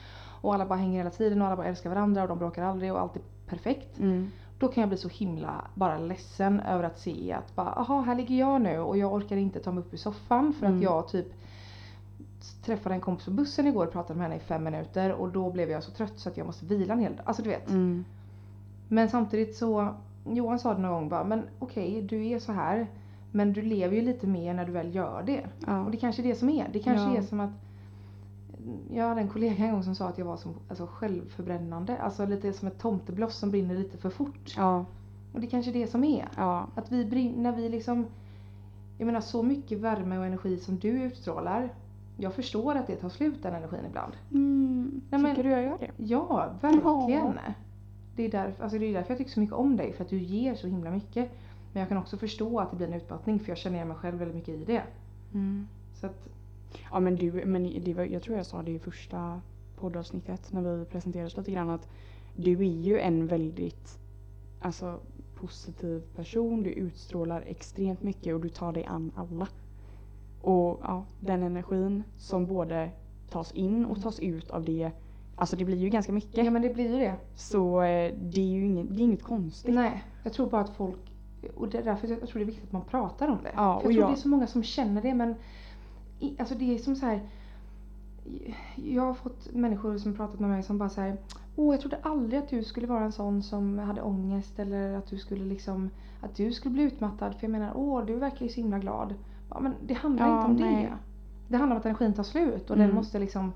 [0.41, 2.93] Och alla bara hänger hela tiden och alla bara älskar varandra och de bråkar aldrig
[2.93, 3.99] och allt är perfekt.
[3.99, 4.31] Mm.
[4.63, 8.15] Då kan jag bli så himla bara ledsen över att se att bara, aha här
[8.15, 10.79] ligger jag nu och jag orkar inte ta mig upp ur soffan för Mm.
[10.79, 11.27] att jag typ
[12.65, 15.51] träffade en kompis på bussen igår och pratade med henne i fem minuter och då
[15.51, 17.27] blev jag så trött så att jag måste vila en hel dag.
[17.27, 17.69] Alltså du vet.
[17.71, 18.05] Mm.
[18.89, 19.95] Men samtidigt så,
[20.29, 22.87] Johan sa det någon gång bara, men okej du är så här
[23.33, 25.47] men du lever ju lite mer när du väl gör det.
[25.67, 25.85] Ja.
[25.85, 26.69] Och det kanske är det som är.
[26.73, 27.17] Det kanske Ja.
[27.17, 27.51] är som att
[28.91, 31.99] jag hade en kollega en gång som sa att jag var som, alltså, självförbrännande.
[31.99, 34.55] Alltså lite som ett tomtebloss som brinner lite för fort.
[34.57, 34.85] Ja.
[35.33, 36.29] Och det kanske är det som är.
[36.37, 36.67] Ja.
[36.75, 38.07] Att vi brinner, när vi liksom
[38.99, 41.75] Jag menar så mycket värme och energi som du utstrålar
[42.17, 44.13] Jag förstår att det tar slut den energin ibland.
[44.31, 45.01] Mm.
[45.11, 45.91] Nej, men- Tycker du jag gör det?
[45.97, 47.39] Ja, verkligen.
[48.17, 50.11] Det är, därför, alltså det är därför jag tycker så mycket om dig, för att
[50.11, 51.31] du ger så himla mycket.
[51.73, 53.97] Men jag kan också förstå att det blir en utmattning för jag känner igen mig
[53.97, 54.83] själv väldigt mycket i det.
[55.35, 55.69] Mm.
[55.95, 56.29] Så att,
[56.93, 59.41] Ja men du, men det var, jag tror jag sa det i första
[59.77, 61.89] poddavsnittet när vi presenterades lite grann att
[62.37, 63.99] du är ju en väldigt
[64.61, 65.01] alltså,
[65.35, 66.63] positiv person.
[66.63, 69.49] Du utstrålar extremt mycket och du tar dig an alla.
[70.41, 72.91] Och ja, den energin som både
[73.31, 74.91] tas in och tas ut av det,
[75.37, 76.45] alltså det blir ju ganska mycket.
[76.45, 77.15] ja men det blir ju det.
[77.35, 79.75] Så eh, det är ju inget, det är inget konstigt.
[79.75, 80.99] Nej, jag tror bara att folk
[81.55, 83.51] och det är därför jag tror det är viktigt att man pratar om det.
[83.55, 85.35] Ja, jag tror jag- det är så många som känner det men
[86.39, 87.21] alltså det är som så här.
[88.77, 91.17] Jag har fått människor som pratat med mig som bara säger
[91.57, 95.07] Åh, jag trodde aldrig att du skulle vara en sån som hade ångest eller att
[95.07, 98.49] du skulle liksom Att du skulle bli utmattad för jag menar, åh du verkar ju
[98.49, 99.15] så himla glad.
[99.51, 100.83] Ja, men det handlar Ja, inte om nej.
[100.85, 100.93] det.
[101.49, 102.97] Det handlar om att energin tar slut och den Mm.
[102.97, 103.53] måste liksom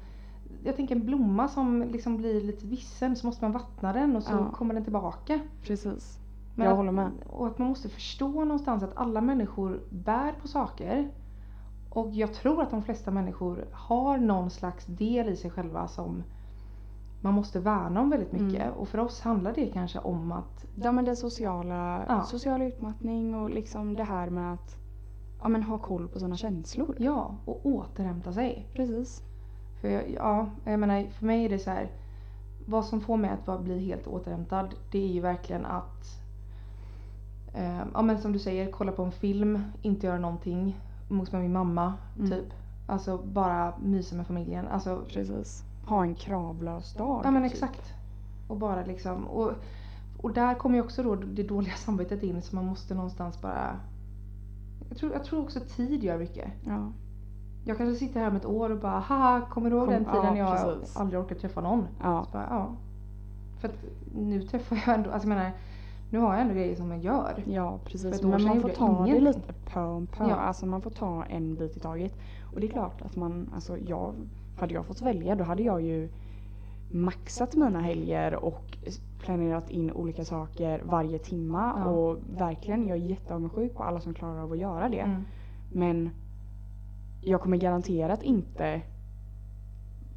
[0.65, 4.23] Jag tänker en blomma som liksom blir lite vissen så måste man vattna den och
[4.23, 4.51] så Ja.
[4.53, 5.41] kommer den tillbaka.
[5.63, 6.19] Precis.
[6.55, 7.11] Men jag att, håller med.
[7.27, 11.09] Och att man måste förstå någonstans att alla människor bär på saker.
[11.97, 16.23] Och jag tror att de flesta människor har någon slags del i sig själva som
[17.21, 18.63] man måste värna om väldigt mycket.
[18.63, 18.75] Mm.
[18.75, 22.23] Och för oss handlar det kanske om att Ja men det sociala, Ja.
[22.23, 24.77] social utmattning och liksom det här med att
[25.43, 26.97] ja, men ha koll på sina känslor.
[26.99, 28.67] ja, och återhämta sig.
[28.75, 29.23] Precis.
[29.81, 31.91] För jag, ja, jag menar för mig är det så här.
[32.67, 36.05] Vad som får mig att bli helt återhämtad det är ju verkligen att
[37.55, 40.77] eh, Ja men som du säger, kolla på en film, inte göra någonting.
[41.11, 42.31] Umgås med min mamma, Mm.
[42.31, 42.53] typ.
[42.87, 44.69] Alltså bara mysa med familjen.
[44.69, 45.63] Alltså, Precis.
[45.87, 47.21] Ha en kravlös dag.
[47.25, 47.53] ja men typ.
[47.53, 47.93] exakt.
[48.49, 49.53] Och bara liksom, och,
[50.23, 53.77] och där kommer ju också då det dåliga samvetet in så man måste någonstans bara
[54.89, 56.49] jag tror, jag tror också tid gör mycket.
[56.67, 56.93] Ja.
[57.65, 60.05] Jag kanske sitter här om ett år och bara haha, kommer du ihåg Kom- den
[60.05, 61.87] tiden ja, jag aldrig orkade träffa någon?
[62.03, 62.27] Ja.
[62.33, 62.69] Bara, ja.
[63.61, 63.75] För att
[64.15, 65.51] nu träffar jag ändå, alltså jag menar,
[66.11, 67.43] nu har jag ändå grejer som jag gör.
[67.47, 68.23] Ja precis.
[68.23, 70.29] Men man får ta det lite pö om pö.
[70.29, 70.35] Ja.
[70.35, 72.15] Alltså man får ta en bit i taget.
[72.55, 74.15] Och det är klart att man, alltså jag,
[74.59, 76.09] hade jag fått välja då hade jag ju
[76.91, 78.77] maxat mina helger och
[79.19, 81.73] planerat in olika saker varje timma.
[81.77, 81.91] Ja.
[81.91, 85.01] Och verkligen, jag är jätteavundsjuk på alla som klarar av att göra det.
[85.01, 85.23] Mm.
[85.73, 86.11] Men
[87.23, 88.83] jag kommer garanterat inte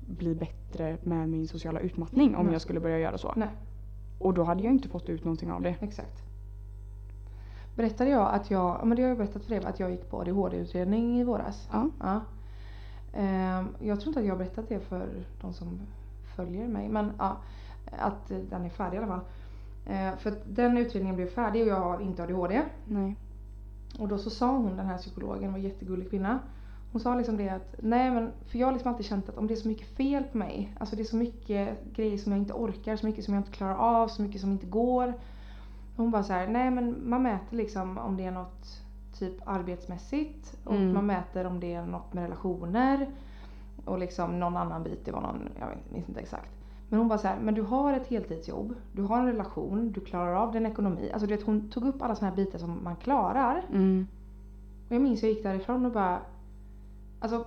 [0.08, 2.54] bli bättre med min sociala utmattning om Nej.
[2.54, 3.34] jag skulle börja göra så.
[3.36, 3.50] Nej,
[4.20, 5.76] Och då hade jag inte fått ut någonting av det.
[5.80, 6.24] exakt.
[7.76, 10.10] Berättade jag att jag, ja men det har jag berättat för dig, att jag gick
[10.10, 11.68] på ADHD-utredning i våras.
[11.72, 11.90] Ja.
[12.00, 12.22] Ja.
[13.14, 15.10] Ehm, jag tror inte att jag har berättat det för
[15.42, 15.80] de som
[16.36, 16.90] följer mig.
[16.90, 17.38] Men ja,
[18.00, 19.26] att den är färdig i alla fall.
[19.88, 22.62] Ehm, för den utredningen blev färdig och jag har inte ADHD.
[22.86, 23.16] Nej.
[24.00, 26.40] Och då så sa hon, den här psykologen, var en jättegullig kvinna.
[26.92, 29.48] Hon sa liksom det att, nej men, för jag har liksom alltid känt att om
[29.48, 32.42] det är så mycket fel på mig, alltså det är så mycket grejer som jag
[32.42, 35.14] inte orkar, så mycket som jag inte klarar av, så mycket som inte går.
[35.96, 38.82] Hon bara så här, nej men man mäter liksom om det är något
[39.20, 40.94] typ arbetsmässigt och Mm.
[40.94, 43.08] man mäter om det är något med relationer
[43.86, 46.52] och liksom någon annan bit, det var någon, jag minns inte exakt.
[46.90, 50.02] Men hon bara så här, men du har ett heltidsjobb, du har en relation, du
[50.02, 51.10] klarar av din ekonomi.
[51.14, 53.64] Alltså du vet hon tog upp alla såna här bitar som man klarar.
[53.70, 54.08] Mm.
[54.88, 56.20] Och jag minns jag gick därifrån och bara
[57.20, 57.46] Alltså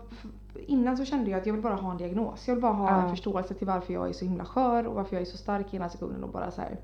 [0.67, 2.49] innan så kände jag att jag vill bara ha en diagnos.
[2.49, 3.03] Jag vill bara ha Ja.
[3.03, 5.75] en förståelse till varför jag är så himla skör och varför jag är så stark
[5.75, 6.77] i ena sekunden och bara så här.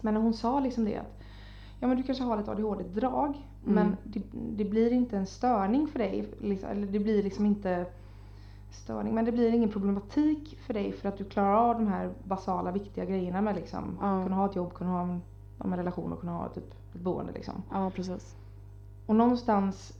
[0.00, 1.18] Men när hon sa liksom det att
[1.80, 3.74] Ja men du kanske har ett ADHD-drag Mm.
[3.74, 6.28] men det, det blir inte en störning för dig.
[6.40, 7.86] Liksom, eller det blir liksom inte
[8.70, 12.10] störning men det blir ingen problematik för dig för att du klarar av de här
[12.24, 14.22] basala viktiga grejerna med liksom Ja.
[14.24, 15.22] kunna ha ett jobb, kunna ha en,
[15.64, 17.62] en relation och kunna ha typ ett boende liksom.
[17.72, 18.36] Ja precis.
[19.06, 19.92] Och någonstans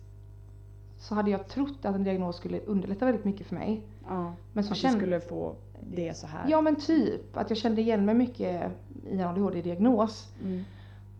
[1.09, 3.82] så hade jag trott att en diagnos skulle underlätta väldigt mycket för mig.
[4.09, 4.32] Ja.
[4.52, 5.54] Men så Att du kände skulle få
[5.90, 6.44] det så här.
[6.48, 8.72] Ja men typ, att jag kände igen mig mycket
[9.11, 10.32] i en ADHD-diagnos.
[10.42, 10.64] Mm.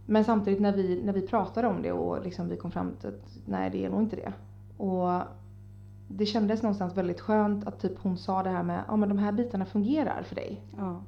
[0.07, 3.09] Men samtidigt när vi, när vi pratade om det och liksom vi kom fram till
[3.09, 4.33] att nej det är nog inte det.
[4.83, 5.23] Och
[6.09, 9.19] det kändes någonstans väldigt skönt att typ hon sa det här med ja men de
[9.19, 10.61] här bitarna fungerar för dig.
[10.77, 11.03] Ja.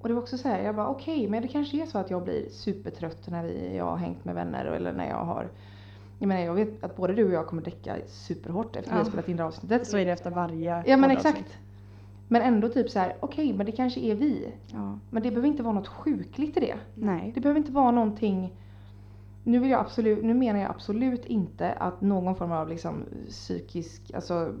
[0.00, 2.10] Och det var också så här, jag bara okej men det kanske är så att
[2.10, 5.50] jag blir supertrött när vi, jag har hängt med vänner eller när jag har
[6.20, 9.04] jag menar jag vet att både du och jag kommer däcka superhårt efter vi har
[9.04, 9.08] Ja.
[9.08, 9.86] spelat in det avsnittet.
[9.86, 11.56] Så är det efter varje Ja men exakt.
[12.28, 14.52] Men ändå typ så här, okej men det kanske är vi.
[14.66, 14.98] Ja.
[15.10, 16.76] Men det behöver inte vara något sjukligt i det.
[16.94, 17.32] Nej.
[17.34, 18.56] Det behöver inte vara någonting
[19.44, 24.10] nu, vill jag absolut, nu menar jag absolut inte att någon form av liksom psykisk
[24.14, 24.54] alltså,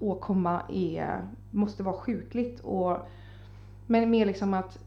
[0.00, 2.60] åkomma är, måste vara sjukligt.
[2.60, 2.96] Och,
[3.86, 4.78] men mer liksom att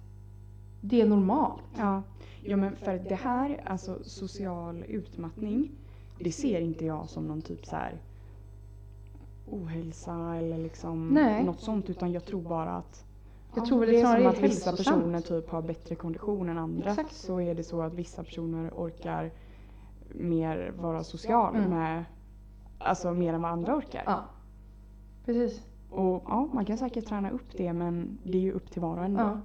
[0.87, 1.61] det är normalt.
[1.77, 2.03] Ja.
[2.43, 5.71] ja men för det här, alltså social utmattning,
[6.19, 8.01] det ser inte jag som någon typ så här
[9.47, 11.43] ohälsa eller liksom Nej.
[11.43, 13.05] något sånt utan jag tror bara att
[13.55, 17.13] Jag tror det är som att vissa personer typ har bättre kondition än andra Exakt.
[17.15, 19.31] så är det så att vissa personer orkar
[20.09, 21.69] mer vara social Mm.
[21.69, 22.05] med
[22.77, 24.03] alltså mer än vad andra orkar.
[24.05, 24.23] Ja.
[25.25, 25.61] Precis.
[25.89, 28.97] Och ja, man kan säkert träna upp det men det är ju upp till var
[28.97, 29.19] och en då.
[29.21, 29.39] Ja.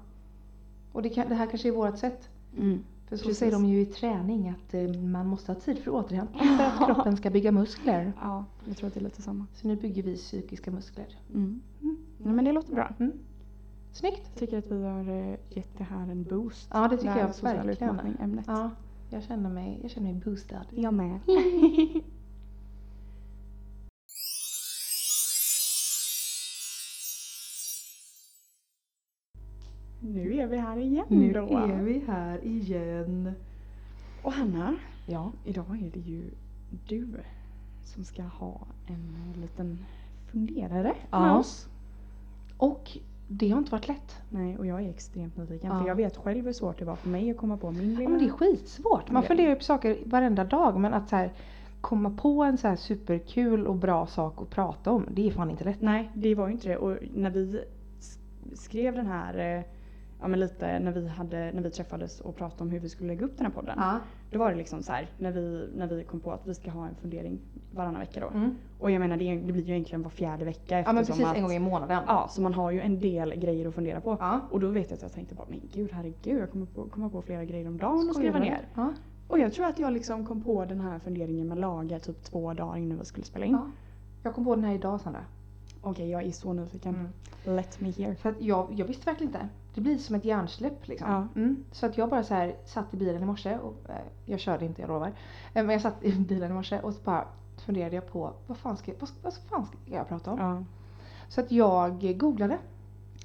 [0.92, 2.28] Och det, kan, det här kanske är vårt sätt.
[2.56, 2.84] Mm.
[3.06, 3.38] För så Precis.
[3.38, 6.86] säger de ju i träning att eh, man måste ha tid för återhämtning för att
[6.86, 8.12] kroppen ska bygga muskler.
[8.20, 9.46] Ja, jag tror att det är lite samma.
[9.54, 11.18] Så nu bygger vi psykiska muskler.
[11.34, 11.62] Mm.
[11.80, 11.96] Mm.
[12.18, 12.94] Nej, men det låter bra.
[12.98, 13.12] Mm.
[13.92, 14.22] Snyggt!
[14.24, 16.68] Jag tycker att vi har eh, gett det här en boost.
[16.72, 18.42] Ja det tycker jag verkligen.
[18.46, 18.70] Ja,
[19.10, 20.66] jag känner mig, jag känner mig boostad.
[20.70, 21.20] Jag med.
[30.00, 31.40] nu är vi här igen Nu då.
[31.58, 33.32] är vi här igen.
[34.22, 34.74] Och Hanna,
[35.06, 35.32] Ja.
[35.44, 36.22] idag är det ju
[36.88, 37.08] du
[37.84, 39.78] som ska ha en liten
[40.32, 41.20] funderare Ja.
[41.20, 41.68] med oss.
[42.56, 42.98] Och
[43.28, 44.22] det har inte varit lätt.
[44.30, 45.80] Nej, och jag är extremt nyfiken Ja.
[45.80, 48.02] för jag vet själv hur svårt det var för mig att komma på min lilla...
[48.02, 49.10] Ja, men det är skitsvårt.
[49.10, 49.28] Man Ja.
[49.28, 51.32] funderar ju på saker varenda dag men att så här,
[51.80, 55.50] komma på en så här superkul och bra sak att prata om, det är fan
[55.50, 55.80] inte lätt.
[55.80, 56.76] Nej, det var ju inte det.
[56.76, 57.60] Och när vi
[57.98, 58.18] s-
[58.54, 59.64] skrev den här, eh,
[60.20, 63.08] ja men lite när vi, hade, när vi träffades och pratade om hur vi skulle
[63.08, 63.74] lägga upp den här podden.
[63.78, 63.98] Ja.
[64.30, 66.70] Då var det liksom så här, när vi, när vi kom på att vi ska
[66.70, 67.40] ha en fundering
[67.74, 68.28] varannan vecka då.
[68.28, 68.56] Mm.
[68.78, 71.36] Och jag menar det, det blir ju egentligen var fjärde vecka Ja men precis att,
[71.36, 72.02] en gång i månaden.
[72.06, 74.16] Ja, så man har ju en del grejer att fundera på.
[74.20, 74.40] Ja.
[74.50, 77.08] Och då vet jag att jag tänkte bara, men gud herregud jag kommer på, komma
[77.08, 78.60] på flera grejer om dagen och Skojar skriva ner.
[78.74, 78.92] Ja.
[79.28, 82.54] Och jag tror att jag liksom kom på den här funderingen med lagar typ två
[82.54, 83.52] dagar innan vi skulle spela in.
[83.52, 83.66] ja.
[84.22, 85.20] Jag kom på den här idag Sandra.
[85.82, 86.94] Okej, jag är så nyfiken.
[86.94, 87.56] Mm.
[87.56, 88.14] Let me hear.
[88.14, 89.48] För att jag, jag visste verkligen inte.
[89.74, 91.10] Det blir som ett hjärnsläpp liksom.
[91.10, 91.40] Ja.
[91.40, 91.64] Mm.
[91.72, 94.64] Så att jag bara så här satt i bilen i morse och eh, jag körde
[94.64, 95.08] inte, jag lovar.
[95.08, 98.56] Eh, men jag satt i bilen i morse och så bara funderade jag på vad
[98.56, 100.38] fan ska, vad, vad fan ska jag prata om?
[100.38, 100.64] Ja.
[101.28, 102.58] Så att jag googlade.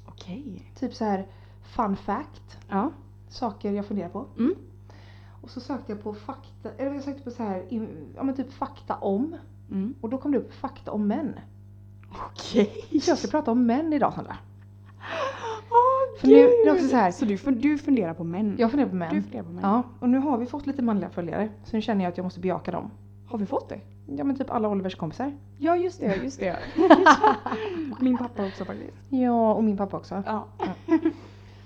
[0.06, 0.72] Okej.
[0.78, 1.26] Typ så här
[1.62, 2.58] fun fact.
[2.68, 2.90] Ja.
[3.28, 4.26] Saker jag funderar på.
[4.38, 4.54] Mm.
[5.42, 7.66] Och så sökte jag på fakta, eller jag sökte på så här,
[8.16, 9.36] ja men typ fakta om.
[9.70, 9.94] Mm.
[10.00, 11.34] Och då kom det upp fakta om män.
[12.30, 13.00] Okej.
[13.02, 14.36] Så jag ska prata om män idag Sandra.
[16.20, 18.56] För nu- det är också så här- Så du, du funderar på män?
[18.58, 19.14] Jag funderar på män.
[19.14, 19.60] Du funderar på män?
[19.64, 21.48] Ja, och nu har vi fått lite manliga följare.
[21.64, 22.90] Så nu känner jag att jag måste bejaka dem.
[23.26, 23.80] Har vi fått det?
[24.16, 25.32] Ja men typ alla Olivers kompisar.
[25.58, 26.56] Ja just det, just det.
[28.00, 28.92] Min pappa också faktiskt.
[29.08, 30.22] Ja, och min pappa också.
[30.26, 30.44] Ja.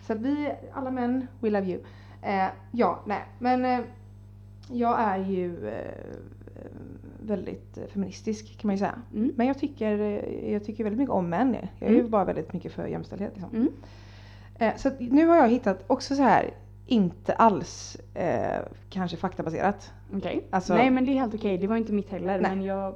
[0.06, 1.80] Så att vi, alla män, we love you.
[2.22, 3.80] Eh, ja, nej, men eh,
[4.72, 5.74] jag är ju eh,
[7.22, 8.94] väldigt feministisk kan man ju säga.
[9.14, 9.32] Mm.
[9.36, 11.56] Men jag tycker, eh, jag tycker väldigt mycket om män.
[11.78, 12.10] Jag är ju Mm.
[12.10, 13.32] bara väldigt mycket för jämställdhet.
[13.34, 13.50] Liksom.
[13.56, 13.68] Mm.
[14.60, 16.50] Eh, så nu har jag hittat också så här,
[16.86, 19.92] inte alls eh, kanske faktabaserat.
[20.14, 20.44] Okej.
[20.50, 22.56] Alltså- Nej men det är helt okej, det var inte mitt heller Nej.
[22.56, 22.94] men jag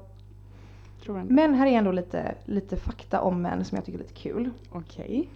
[1.02, 1.34] tror ändå.
[1.34, 4.50] Men här är ändå lite, lite fakta om män som jag tycker är lite kul.
[4.70, 5.28] Okej.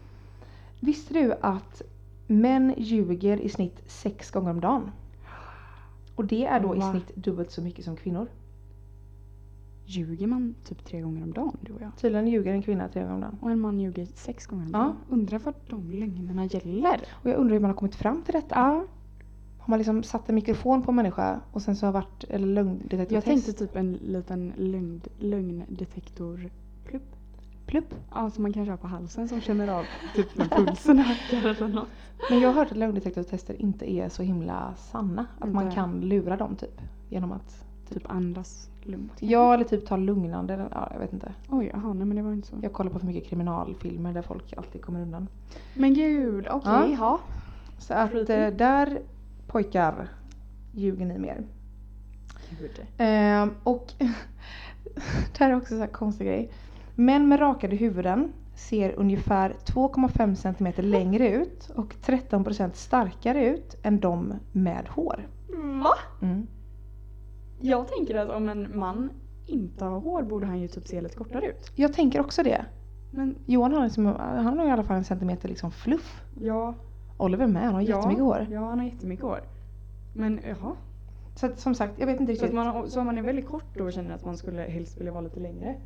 [0.80, 1.82] Visste du att
[2.26, 4.90] män ljuger i snitt sex gånger om dagen?
[6.16, 6.90] Och det är då i Va?
[6.90, 8.26] snitt dubbelt så mycket som kvinnor.
[9.90, 11.96] Ljuger man typ tre gånger om dagen du och jag?
[11.96, 13.38] Tydligen ljuger en kvinna tre gånger om dagen.
[13.40, 14.78] Och en man ljuger sex gånger om Ja.
[14.78, 14.96] dagen?
[15.08, 17.00] Undrar vad de lögnerna gäller?
[17.10, 18.54] Och jag undrar hur man har kommit fram till detta.
[18.54, 18.84] Ja.
[19.58, 22.46] Har man liksom satt en mikrofon på en människa och sen så har varit, eller
[22.46, 23.10] lögndetektortest?
[23.12, 27.02] Jag tänkte typ en liten lögn, lögndetektorplupp.
[27.66, 27.94] plupp.
[28.14, 29.84] Ja, som man kanske har på halsen som känner av
[30.14, 31.88] typ när pulsen ökar eller något.
[32.30, 35.26] Men jag har hört att lögndetektortester inte är så himla sanna.
[35.38, 35.74] Att man Inte.
[35.74, 36.80] kan lura dem typ.
[37.10, 39.12] Genom att, Typ andas lugnt.
[39.18, 41.32] ja eller typ ta lugnande, eller, ja jag vet inte.
[41.48, 42.56] Oj, jaha, nej men det var inte så.
[42.62, 45.28] Jag kollar på för mycket kriminalfilmer där folk alltid kommer undan.
[45.74, 47.20] Men gud, okej, ja.
[47.78, 48.32] Så att Creepy.
[48.32, 49.00] eh, där
[49.46, 50.08] pojkar
[50.72, 51.42] ljuger ni mer.
[52.60, 52.86] Gud.
[52.98, 53.92] Ehm, och
[55.32, 56.50] det här är också så här konstig grej.
[56.94, 64.00] Män med rakade huvuden ser ungefär 2,5 cm längre ut och 13% starkare ut än
[64.00, 65.28] de med hår.
[65.82, 65.94] Va?
[66.22, 66.46] Mm.
[67.60, 69.10] Jag tänker att om en man
[69.46, 71.72] inte har hår borde han ju typ se lite kortare ut.
[71.74, 72.64] Jag tänker också det.
[73.12, 76.22] Men Johan har, liksom, han har i alla fall en centimeter liksom fluff.
[76.40, 76.74] ja.
[77.20, 78.46] Oliver med, han har jättemycket hår.
[78.50, 79.40] Ja, han har jättemycket hår.
[80.14, 80.72] Men jaha.
[81.34, 82.54] Så att, som sagt, jag vet inte Så, riktigt.
[82.54, 85.12] man, så om man är väldigt kort då och känner att man skulle helst vilja
[85.12, 85.76] vara lite längre.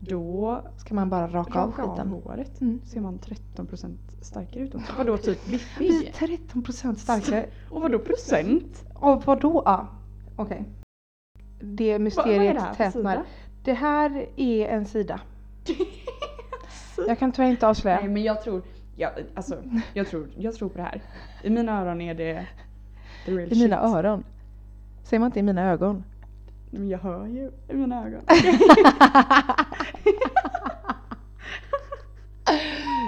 [0.00, 2.08] Då Ska man bara raka av raka av skiten?
[2.08, 2.60] håret.
[2.60, 2.80] Mm.
[2.84, 4.92] Ser man 13% starkare ut också.
[4.98, 6.12] Vadå typ biffig?
[6.18, 7.46] 13% starkare.
[7.70, 8.84] Och vadå procent?
[8.94, 9.62] Och vadå?
[9.64, 9.86] Ja,
[10.36, 10.64] okej.
[11.60, 13.22] Det mysteriet det tätnar.
[13.64, 15.20] Det här är en sida.
[17.08, 18.00] Jag kan tyvärr inte avslöja.
[18.00, 18.62] Nej men jag tror,
[18.96, 19.62] ja, alltså,
[19.94, 21.02] jag, tror, jag tror på det här.
[21.42, 22.46] I mina öron är det
[23.26, 23.94] the real I mina shit.
[23.96, 24.24] öron.
[25.04, 26.04] Säger man inte i mina ögon?
[26.70, 28.20] Men jag hör ju i mina ögon.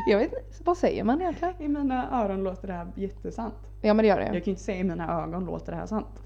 [0.07, 1.55] Jag vet inte, vad säger man egentligen?
[1.59, 3.55] I mina öron låter det här jättesant.
[3.81, 4.41] Ja men det gör Jag det.
[4.41, 6.23] kan ju inte säga i mina ögon låter det här sant.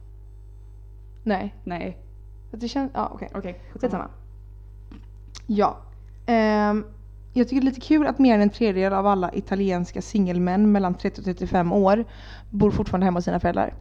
[1.24, 1.54] Nej.
[1.64, 1.98] Nej,
[2.56, 3.28] Det känns, ja okej.
[3.34, 3.60] okej.
[3.74, 4.08] Skitsamma.
[5.46, 5.76] Ja.
[6.26, 6.84] Ehm,
[7.32, 10.72] jag tycker det är lite kul att mer än en tredjedel av alla italienska singelmän
[10.72, 12.04] mellan 30 och 35 år
[12.50, 13.74] bor fortfarande hemma hos sina föräldrar.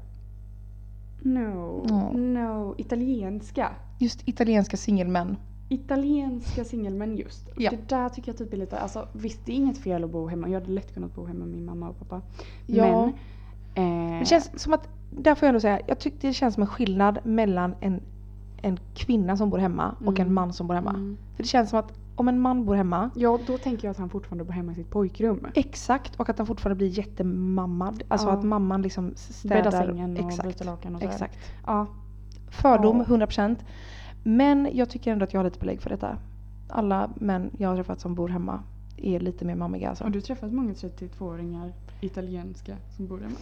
[1.21, 2.11] No, Ja.
[2.17, 2.75] no.
[2.77, 3.69] Italienska.
[3.99, 5.37] Just italienska singelmän.
[5.69, 7.49] Italienska singelmän just.
[7.57, 7.71] Ja.
[7.71, 10.27] Det där tycker jag typ är lite, alltså visst det är inget fel att bo
[10.27, 10.47] hemma.
[10.49, 12.21] Jag hade lätt kunnat bo hemma med min mamma och pappa.
[12.67, 13.11] Ja.
[13.75, 16.53] Men, eh, Det känns som att, där får jag ändå säga, jag tycker det känns
[16.53, 18.01] som en skillnad mellan en,
[18.61, 20.33] en kvinna som bor hemma och en Mm.
[20.33, 20.89] man som bor hemma.
[20.89, 21.17] Mm.
[21.35, 23.97] För det känns som att om en man bor hemma, Ja, då tänker jag att
[23.97, 25.47] han fortfarande bor hemma i sitt pojkrum.
[25.53, 28.03] exakt, och att han fortfarande blir jättemammad.
[28.07, 28.33] Alltså Ja.
[28.33, 29.55] att mamman liksom städar.
[29.55, 30.47] Bädda sängen och exakt.
[30.47, 31.07] byta lakan och så.
[31.07, 31.37] Exakt.
[31.65, 31.87] Ja.
[32.49, 33.03] Fördom, Ja.
[33.05, 33.55] 100%.
[34.23, 36.17] Men jag tycker ändå att jag har lite belägg för detta.
[36.69, 38.59] Alla män jag har träffat som bor hemma
[38.97, 40.03] är lite mer mammiga alltså.
[40.03, 43.35] Har du träffat många 32-åringar italienska som bor hemma?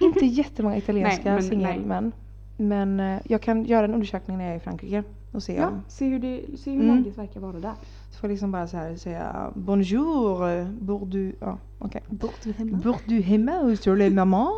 [0.00, 2.12] Inte jättemånga italienska singelmän.
[2.56, 5.02] Men eh, jag kan göra en undersökning när jag är i Frankrike
[5.32, 6.96] och se Ja, om se hur, det, se hur Mm.
[6.96, 7.74] läget verkar vara där.
[8.10, 11.36] Så får jag liksom bara så här säga Bonjour, eh, bor du...
[11.40, 12.02] Ja, okej.
[12.08, 12.76] Bor du hemma?
[12.76, 14.52] Bor du hemma hos le maman?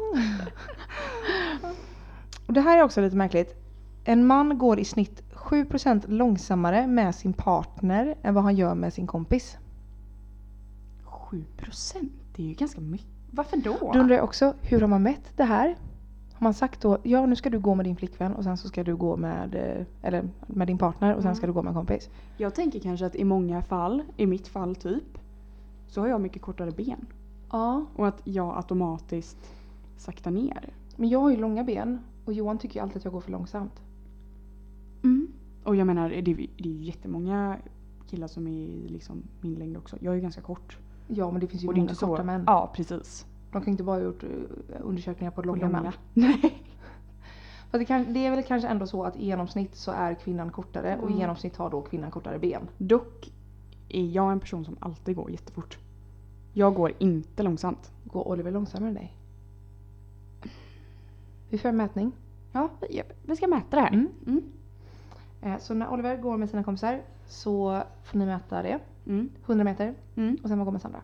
[2.46, 3.54] och det här är också lite märkligt.
[4.04, 8.92] En man går i snitt 7% långsammare med sin partner än vad han gör med
[8.92, 9.56] sin kompis.
[11.04, 12.12] 7 procent?
[12.36, 13.06] Det är ju ganska mycket.
[13.30, 13.76] Varför då?
[13.92, 15.76] Då undrar jag också, hur har man mätt det här?
[16.38, 18.68] Har man sagt då, ja nu ska du gå med din flickvän och sen så
[18.68, 21.36] ska du gå med, eh, eller med din partner och sen Mm.
[21.36, 22.10] ska du gå med en kompis.
[22.36, 25.18] Jag tänker kanske att i många fall, i mitt fall typ,
[25.88, 27.06] så har jag mycket kortare ben.
[27.52, 27.84] Ja.
[27.96, 29.54] Och att jag automatiskt
[29.96, 30.68] saktar ner.
[30.96, 33.30] Men jag har ju långa ben och Johan tycker ju alltid att jag går för
[33.32, 33.80] långsamt.
[35.04, 35.28] Mm.
[35.64, 37.56] Och jag menar, det är, det är ju jättemånga
[38.10, 39.96] killar som är liksom min längd också.
[40.00, 40.78] Jag är ju ganska kort.
[41.08, 42.06] Ja men det finns ju Och många så.
[42.06, 42.44] korta män.
[42.46, 43.26] Ja, precis.
[43.52, 44.28] De kan inte bara ha gjort eh,
[44.80, 45.92] undersökningar på Och långa män.
[46.14, 46.62] Nej.
[47.70, 50.50] För det, kan, det är väl kanske ändå så att i genomsnitt så är kvinnan
[50.50, 51.18] kortare och i Mm.
[51.18, 52.68] genomsnitt har då kvinnan kortare ben.
[52.78, 53.32] Dock
[53.88, 55.78] är jag en person som alltid går jättefort.
[56.52, 57.90] Jag går inte långsamt.
[58.04, 59.14] Går Oliver långsammare än dig?
[61.50, 62.12] Vi får en mätning.
[62.52, 62.68] Ja,
[63.26, 63.88] vi- ska mäta det här.
[63.92, 64.08] Mm.
[64.26, 64.42] Mm.
[65.42, 68.78] Eh, Så när Oliver går med sina kompisar så får ni mäta det.
[69.06, 69.28] Mm.
[69.46, 70.36] 100 meter Mm.
[70.42, 71.00] och sen vad går med Sandra.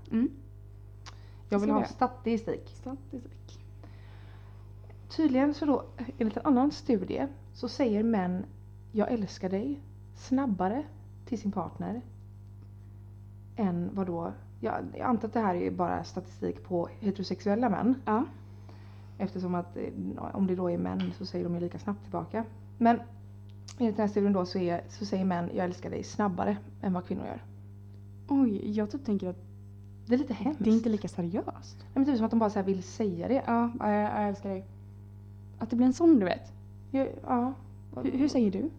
[1.55, 2.69] Jag vill ha statistik.
[2.69, 3.61] Statistik.
[5.17, 5.85] Tydligen så då,
[6.19, 8.47] enligt en annan studie, så säger män
[8.93, 9.81] jag älskar dig
[10.17, 10.85] snabbare
[11.27, 12.01] till sin partner
[13.57, 17.95] än vad då, jag, jag antar att det här är bara statistik på heterosexuella män.
[18.05, 18.25] Ja.
[19.19, 22.45] Eftersom att eh, om det då är män så säger de ju lika snabbt tillbaka.
[22.79, 23.01] Men
[23.79, 26.93] enligt den här studien då så, är, så säger män jag älskar dig snabbare än
[26.93, 27.43] vad kvinnor gör.
[28.29, 29.54] Oj, jag typ tänker att
[30.07, 30.65] Det är lite hemskt.
[30.65, 31.77] det är inte lika seriöst.
[31.81, 33.43] Nej, men typ som att de bara så vill säga det.
[33.47, 34.65] Ja, jag, jag älskar dig.
[35.59, 36.53] Att det blir en sån du vet.
[36.91, 37.53] Ja, ja.
[38.03, 38.71] Hur, hur säger du?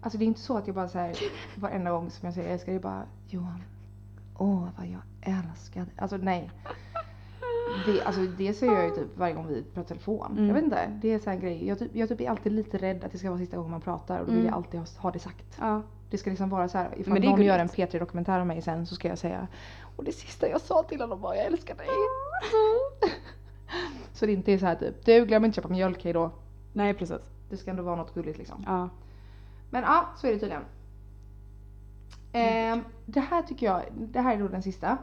[0.00, 1.16] Alltså det är inte så att jag bara säger
[1.56, 3.62] varenda gång som jag säger jag älskar dig bara Johan,
[4.38, 5.94] åh vad jag älskar dig.
[5.96, 6.50] Alltså nej.
[7.86, 10.26] Det, alltså, det säger jag ju typ varje gång vi pratar telefon.
[10.32, 10.46] Mm.
[10.46, 11.66] Jag vet inte, det är så här en grej.
[11.68, 13.80] Jag, typ, jag typ är alltid lite rädd att det ska vara sista gången man
[13.80, 14.46] pratar och då vill Mm.
[14.46, 15.58] jag alltid ha, ha det sagt.
[15.60, 15.82] Ja.
[16.10, 17.94] Det ska liksom vara så här, ifall någon gör en gulligt.
[17.94, 19.48] P3 dokumentär om mig sen så ska jag säga
[19.96, 21.86] och det sista jag sa till honom var jag älskar dig.
[24.12, 26.30] så det inte är så här typ, du glöm inte köpa mjölk då.
[26.72, 27.16] Nej, precis.
[27.50, 28.64] Det ska ändå vara något gulligt liksom.
[28.66, 28.88] Ja.
[29.70, 30.64] Men ja, så är det tydligen.
[32.32, 34.98] Ehm, det här tycker jag, det här är då den sista.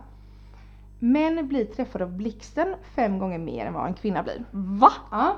[0.99, 4.45] Män blir träffade av blixten fem gånger mer än vad en kvinna blir.
[4.51, 4.91] Va?
[5.12, 5.36] Ja.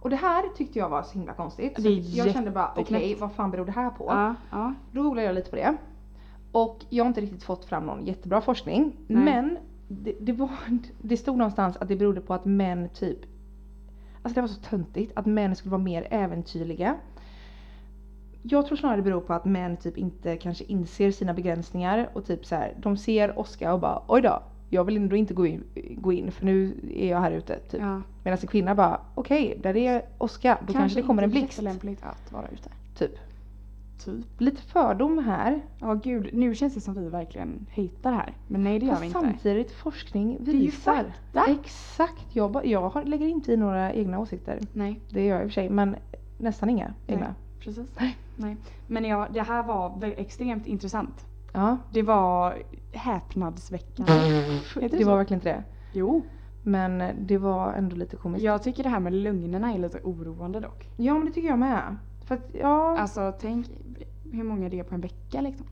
[0.00, 1.82] Och det här tyckte jag var så himla konstigt.
[1.82, 3.20] Så jag kände bara okej, jätteknäppt.
[3.20, 4.04] vad fan beror det här på?
[4.08, 4.34] Ja.
[4.50, 4.74] Ja.
[4.92, 5.76] Då googlade jag lite på det.
[6.52, 8.96] Och jag har inte riktigt fått fram någon jättebra forskning.
[9.06, 9.24] Nej.
[9.24, 10.50] Men det, det, var,
[11.02, 13.18] det stod någonstans att det berodde på att män typ
[14.22, 16.96] Alltså det var så töntigt att män skulle vara mer äventyrliga.
[18.42, 22.26] Jag tror snarare det beror på att män typ inte kanske inser sina begränsningar och
[22.26, 24.42] typ så här, de ser Oscar och bara oj då,
[24.72, 25.64] jag vill ändå inte gå in,
[25.96, 27.58] gå in för nu är jag här ute.
[27.58, 27.80] Typ.
[27.80, 28.02] Ja.
[28.24, 31.52] Medan en kvinna bara okej, där är Oscar, då kanske, det kommer en inte blixt.
[31.58, 32.68] jättelämpligt att vara ute.
[32.98, 33.18] Typ.
[34.04, 34.24] Typ.
[34.38, 35.60] Lite fördom här.
[35.80, 38.32] Ja gud, nu känns det som vi verkligen hatar här.
[38.48, 39.20] Men nej det gör Fast vi inte.
[39.20, 40.94] samtidigt forskning är ju visar.
[41.32, 41.50] fakta.
[41.52, 44.58] Exakt, jag, ba- jag har, lägger inte i några egna åsikter.
[44.72, 45.96] Nej, Det gör jag i och för sig men
[46.38, 47.24] nästan inga egna.
[47.26, 47.34] Nej.
[47.60, 47.88] precis.
[48.36, 48.56] Nej.
[48.86, 51.26] Men ja, det här var extremt intressant.
[51.52, 54.12] Ja, Det var häpnadsväckande.
[54.12, 55.64] Heter det det var verkligen inte det.
[55.92, 56.22] Jo.
[56.62, 58.44] Men det var ändå lite komiskt.
[58.44, 60.88] Jag tycker det här med lögnerna är lite oroande dock.
[60.96, 61.96] Ja men det tycker jag med.
[62.24, 62.98] För att, ja.
[62.98, 63.66] Alltså tänk
[64.32, 65.66] hur många det är på en vecka liksom.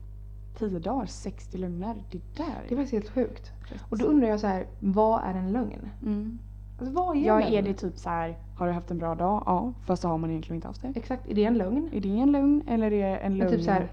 [0.57, 1.95] 10 dagar, 60 lögner.
[2.11, 3.51] Det där det är faktiskt helt sjukt.
[3.89, 5.89] Och då undrar jag så här, vad är en lögn?
[6.05, 6.39] mm.
[6.79, 9.43] Alltså vad är Ja, är det typ så här, har du haft en bra dag?
[9.45, 10.87] Ja, fast så har man egentligen inte haft det.
[10.95, 11.89] Exakt, är det en lögn?
[11.93, 13.51] Är det en lögn eller är det en Men lögn?
[13.51, 13.87] typ så här,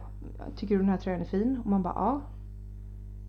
[0.56, 1.60] tycker du den här tröjan är fin?
[1.64, 2.20] Och man bara ja.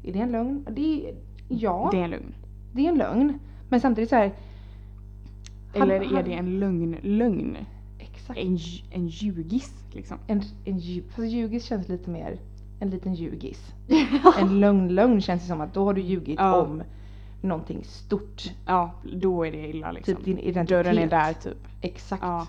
[0.04, 0.68] Är det en lögn?
[0.72, 1.16] Det är,
[1.50, 2.34] ja, Det är en lögn.
[2.74, 3.40] det är en lögn.
[3.70, 4.32] Men samtidigt så här.
[5.74, 7.58] han- Eller är han- det en lögn, lögn?
[8.00, 8.40] Exakt.
[8.40, 8.58] En,
[8.92, 10.18] en ljugis liksom.
[10.28, 12.40] En, en ljug, fast ljugis känns lite mer
[12.80, 13.74] en liten ljugis.
[14.40, 16.62] En lögn lögn känns det som att då har du ljugit Ja.
[16.62, 16.84] om
[17.42, 18.52] någonting stort.
[18.66, 20.16] Ja, då är det illa liksom.
[20.16, 20.70] Typ din identitet.
[20.86, 21.58] Dörren är där typ.
[21.82, 22.24] Exakt.
[22.24, 22.48] Ja.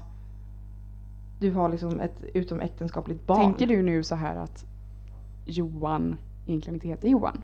[1.39, 3.39] Du har liksom ett utomäktenskapligt barn.
[3.41, 4.65] Tänker du nu så här att
[5.45, 6.17] Johan
[6.47, 7.43] egentligen inte heter Johan?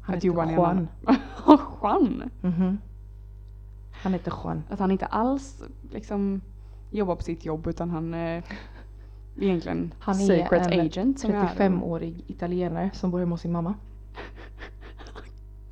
[0.00, 0.88] Han att Johan är Juan.
[1.04, 2.30] annan- Juan?
[2.40, 2.78] Mhm.
[4.02, 4.62] Han heter Juan.
[4.70, 6.40] Att han inte alls liksom
[6.90, 8.42] jobbar på sitt jobb utan han är
[9.40, 11.54] egentligen Han är secret en agent som är här.
[11.70, 13.74] 35-årig italienare som bor hemma hos sin mamma.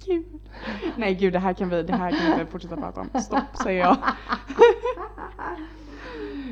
[0.06, 0.24] Gud.
[0.96, 3.20] Nej gud det här kan vi, det här kan vi inte fortsätta prata om.
[3.20, 3.96] Stopp säger jag.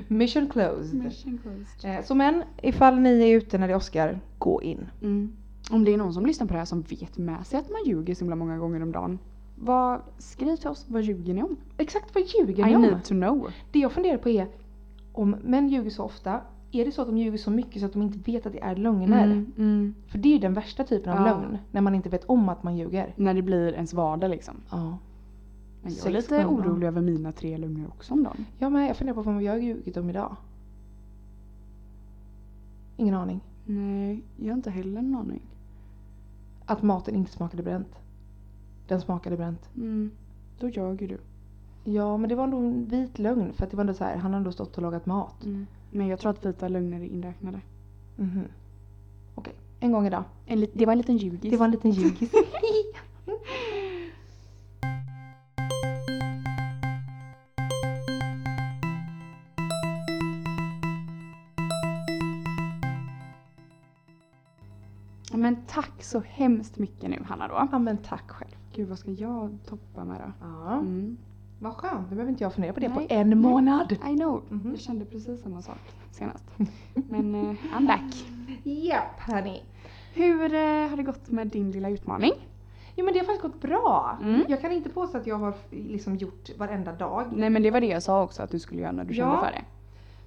[0.08, 0.94] Mission closed.
[1.04, 1.90] Mission closed.
[1.98, 4.86] Eh, Så men, ifall ni är ute när det är Oscar, gå in.
[5.02, 5.32] Mm.
[5.70, 7.80] Om det är någon som lyssnar på det här som vet med sig att man
[7.86, 9.18] ljuger så himla många gånger om dagen.
[9.56, 11.56] Vad, skriv till oss, vad ljuger ni om?
[11.78, 12.82] Exakt vad ljuger I ni om?
[12.82, 13.48] need to know.
[13.72, 14.46] Det jag funderar på är,
[15.12, 16.40] om män ljuger så ofta,
[16.72, 18.60] är det så att de ljuger så mycket så att de inte vet att det
[18.62, 19.24] är lögner?
[19.24, 19.94] Mm, mm.
[20.08, 21.32] För det är ju den värsta typen av Ja.
[21.40, 23.12] lögn, när man inte vet om att man ljuger.
[23.16, 24.54] När det blir ens vardag liksom.
[24.70, 24.98] Ja.
[25.82, 28.46] Men jag är lite om orolig över mina tre lögner också om dagen.
[28.58, 30.36] Jag med, jag funderar på vad jag har ljugit om idag.
[32.96, 33.40] Ingen aning.
[33.66, 35.42] Nej, jag har inte heller en aning.
[36.66, 37.98] Att maten inte smakade bränt.
[38.88, 39.70] Den smakade bränt.
[39.76, 40.10] Mm.
[40.58, 41.18] Då ljög ju du.
[41.84, 44.16] Ja, men det var ändå en vit lögn för att det var ändå så här,
[44.16, 45.44] han har ändå stått och lagat mat.
[45.44, 45.66] Mm.
[45.90, 47.60] Men jag tror att vita lögner är inräknade.
[48.16, 48.44] Mhm.
[49.34, 50.24] Okej, en gång idag.
[50.46, 51.50] En det var en liten ljugis.
[51.50, 52.32] Det var en liten ljugis.
[65.40, 67.68] Men tack så hemskt mycket nu Hanna då.
[67.72, 68.50] ja men tack själv.
[68.74, 70.32] Gud vad ska jag toppa med då?
[70.40, 70.72] Ja.
[70.72, 71.16] Mm.
[71.58, 73.08] Vad skönt, då behöver inte jag fundera på det Nej.
[73.08, 73.92] på en månad.
[73.92, 74.42] I know.
[74.48, 74.70] Mhm.
[74.70, 75.78] Jag kände precis samma sak
[76.10, 76.44] senast.
[76.94, 78.24] Men eh, I'm back.
[78.64, 79.62] Japp hörni.
[80.14, 82.32] Hur eh, har det gått med din lilla utmaning?
[82.96, 84.18] Jo men det har faktiskt gått bra.
[84.22, 84.44] Mm.
[84.48, 87.24] Jag kan inte påstå att jag har liksom gjort varenda dag.
[87.32, 89.32] Nej men det var det jag sa också att du skulle göra när du kände
[89.34, 89.40] Ja.
[89.44, 89.64] för det.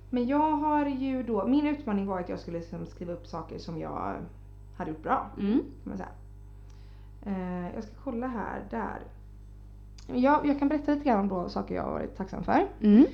[0.09, 3.57] Men jag har ju då, min utmaning var att jag skulle liksom skriva upp saker
[3.59, 4.13] som jag
[4.77, 5.29] hade gjort bra.
[5.39, 5.51] Mm.
[5.59, 6.09] Kan man säga.
[7.25, 8.99] Eh, jag ska kolla här, där.
[10.07, 12.67] Jag, jag kan berätta lite grann om då saker jag har varit tacksam för.
[12.81, 13.05] Mm.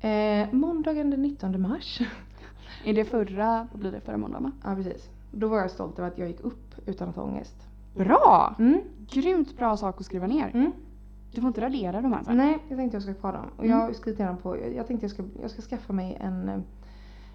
[0.00, 2.00] Eh, måndagen den 19 mars.
[2.84, 4.52] Är det förra, vad blir det, förra måndagen va?
[4.64, 5.10] ja precis.
[5.32, 7.54] Då var jag stolt över att jag gick upp utan att ha ångest.
[7.96, 8.54] Bra!
[8.58, 8.80] Mm.
[9.10, 10.50] Grymt bra sak att skriva ner.
[10.54, 10.72] Mm.
[11.34, 12.36] Du får inte radera de här sen.
[12.36, 13.46] Nej, jag tänkte jag ska ha kvar dem.
[13.56, 13.78] Och Mm.
[13.78, 16.18] jag har skrivit ner dem på, jag, jag tänkte jag ska, jag ska skaffa mig
[16.20, 16.58] en, eh,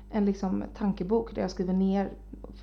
[0.10, 2.10] en liksom tankebok där jag skriver ner.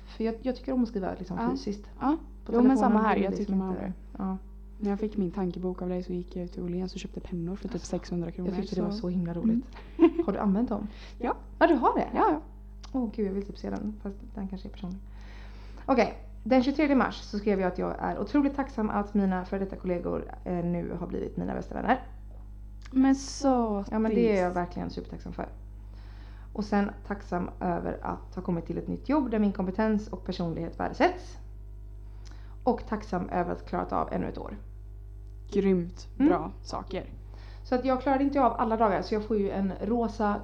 [0.05, 1.49] För jag, jag tycker om att skriva liksom Ja.
[1.51, 1.83] fysiskt.
[1.99, 3.15] Ja, På jo men samma här.
[3.15, 3.93] Jag liksom tycker man det.
[4.17, 4.37] Ja,
[4.79, 7.19] När jag fick min tankebok av dig så gick jag ut till Åhléns och köpte
[7.19, 8.49] pennor för typ 600 kronor.
[8.49, 9.43] jag tyckte det var så himla Mm.
[9.43, 9.65] roligt.
[10.25, 10.87] Har du använt dem?
[11.19, 11.35] Ja.
[11.59, 12.07] Ja, du har det?
[12.15, 12.41] Ja.
[12.93, 13.93] Åh gud, jag vill typ se den.
[14.03, 14.99] Fast den kanske är personlig.
[15.85, 19.59] Okej, den 23 mars så skrev jag att jag är otroligt tacksam att mina före
[19.59, 21.99] detta kollegor eh, nu har blivit mina bästa vänner.
[22.91, 25.47] Men så Ja men det är jag verkligen supertacksam för.
[26.55, 30.25] Och sen tacksam över att ha kommit till ett nytt jobb där min kompetens och
[30.25, 31.37] personlighet värdesätts.
[32.63, 34.57] Och tacksam över att ha klarat av ännu ett år.
[35.51, 36.29] Grymt Mm.
[36.29, 37.05] bra saker.
[37.63, 40.35] Så att jag klarade inte av alla dagar så jag får ju en rosa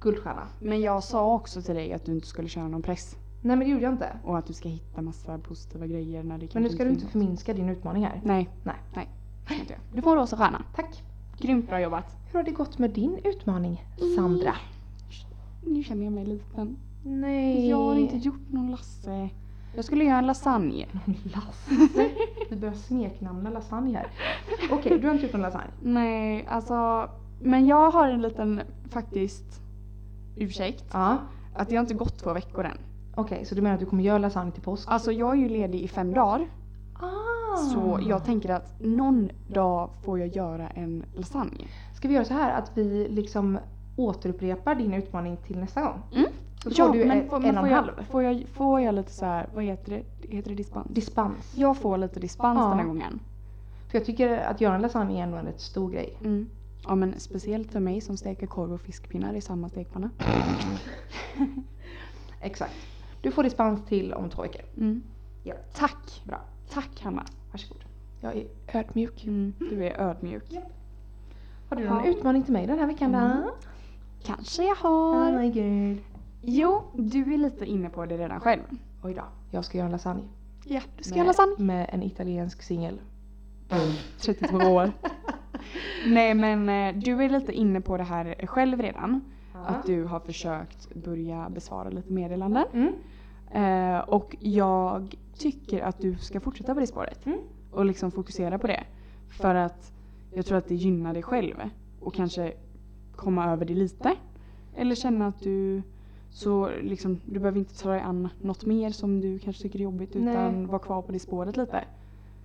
[0.00, 0.42] guldstjärna.
[0.60, 3.16] Men jag sa också till dig att du inte skulle köra någon press.
[3.42, 4.18] Nej men det gjorde jag inte.
[4.24, 7.06] Och att du ska hitta massa positiva grejer när det Men nu ska du inte
[7.06, 8.20] förminska din utmaning här.
[8.24, 8.50] Nej.
[8.62, 8.76] Nej.
[8.94, 9.08] Nej.
[9.94, 10.62] Du får en rosa stjärna.
[10.76, 11.02] Tack.
[11.38, 12.16] Grymt bra jobbat.
[12.32, 13.84] Hur har det gått med din utmaning,
[14.16, 14.54] Sandra?
[15.66, 16.76] Nu känner jag mig liten.
[17.04, 17.68] Nej.
[17.68, 19.28] Jag har inte gjort någon Lasse.
[19.76, 20.86] Jag skulle göra en lasagne.
[21.24, 22.10] Lasse.
[22.50, 24.06] Vi börjar smeknamna lasagne här.
[24.70, 25.70] Okej, du har inte gjort någon lasagne.
[25.82, 27.08] Nej, alltså.
[27.42, 28.60] Men jag har en liten
[28.90, 29.60] faktiskt
[30.36, 30.84] ursäkt.
[30.92, 31.18] Ja.
[31.54, 32.78] Att det har inte gått två veckor än.
[33.14, 34.88] Okej, så du menar att du kommer göra lasagne till påsk?
[34.90, 36.48] Alltså jag är ju ledig i fem dagar.
[36.94, 37.56] Ah.
[37.56, 41.64] Så jag tänker att någon dag får jag göra en lasagne.
[41.96, 43.58] Ska vi göra så här att vi liksom
[43.96, 46.02] återupprepar din utmaning till nästa gång?
[46.14, 46.26] Mm.
[46.62, 48.04] Så får du en, får, en och en jag, halv.
[48.10, 49.90] får, jag, får jag lite så här, vad heter
[50.20, 50.28] det?
[50.36, 50.86] Heter det dispens?
[50.90, 51.52] Dispens.
[51.56, 52.68] jag får lite dispens Ja.
[52.68, 53.20] den här gången.
[53.90, 56.16] För jag tycker att göra en lasagne är ändå en rätt stor grej.
[56.20, 56.48] Mm.
[56.86, 60.10] Ja men speciellt för mig som steker korv och fiskpinnar i samma stekpanna.
[62.40, 62.74] Exakt.
[63.22, 64.62] Du får dispens till om två veckor.
[64.76, 65.02] Mm.
[65.42, 65.54] Ja.
[65.74, 66.22] Tack!
[66.24, 66.40] Bra.
[66.72, 67.24] Tack Hanna.
[67.52, 67.84] Varsågod.
[68.20, 69.24] Jag är ödmjuk.
[69.24, 69.52] Mm.
[69.58, 70.58] Du är ödmjuk.
[71.68, 72.10] Har du någon Ja.
[72.10, 73.18] utmaning till mig den här veckan då?
[74.24, 75.32] Kanske jag Oh har.
[75.38, 76.02] my god.
[76.42, 78.62] Jo, du är lite inne på det redan själv.
[79.02, 79.22] Oj då.
[79.50, 80.22] Jag ska göra lasagne.
[80.64, 81.54] Ja, du ska med, göra lasagne.
[81.58, 83.00] Med en italiensk singel.
[84.20, 84.92] 32 år.
[86.06, 89.20] Nej men eh, du är lite inne på det här själv redan.
[89.66, 92.64] Att du har försökt börja besvara lite meddelanden.
[92.72, 92.94] Mm.
[93.52, 97.26] Eh, och jag tycker att du ska fortsätta på det spåret.
[97.26, 97.38] Mm.
[97.70, 98.84] Och liksom fokusera på det.
[99.28, 99.92] För att
[100.34, 101.54] jag tror att det gynnar dig själv.
[102.00, 102.52] Och kanske
[103.16, 104.12] komma över det lite.
[104.76, 105.82] Eller känna att du
[106.30, 109.82] så liksom, du behöver inte ta dig an något mer som du kanske tycker är
[109.82, 110.34] jobbigt Nej.
[110.34, 111.84] utan vara kvar på det spåret lite.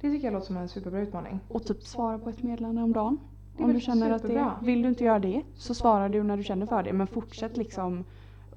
[0.02, 1.40] Det tycker jag låter som en superbra utmaning.
[1.48, 3.18] Och typ svara på ett meddelande om dagen.
[3.58, 4.60] Om du känner att det, superbra.
[4.62, 6.94] vill du inte göra det så svarar du när du känner för det.
[6.94, 8.06] Men fortsätt liksom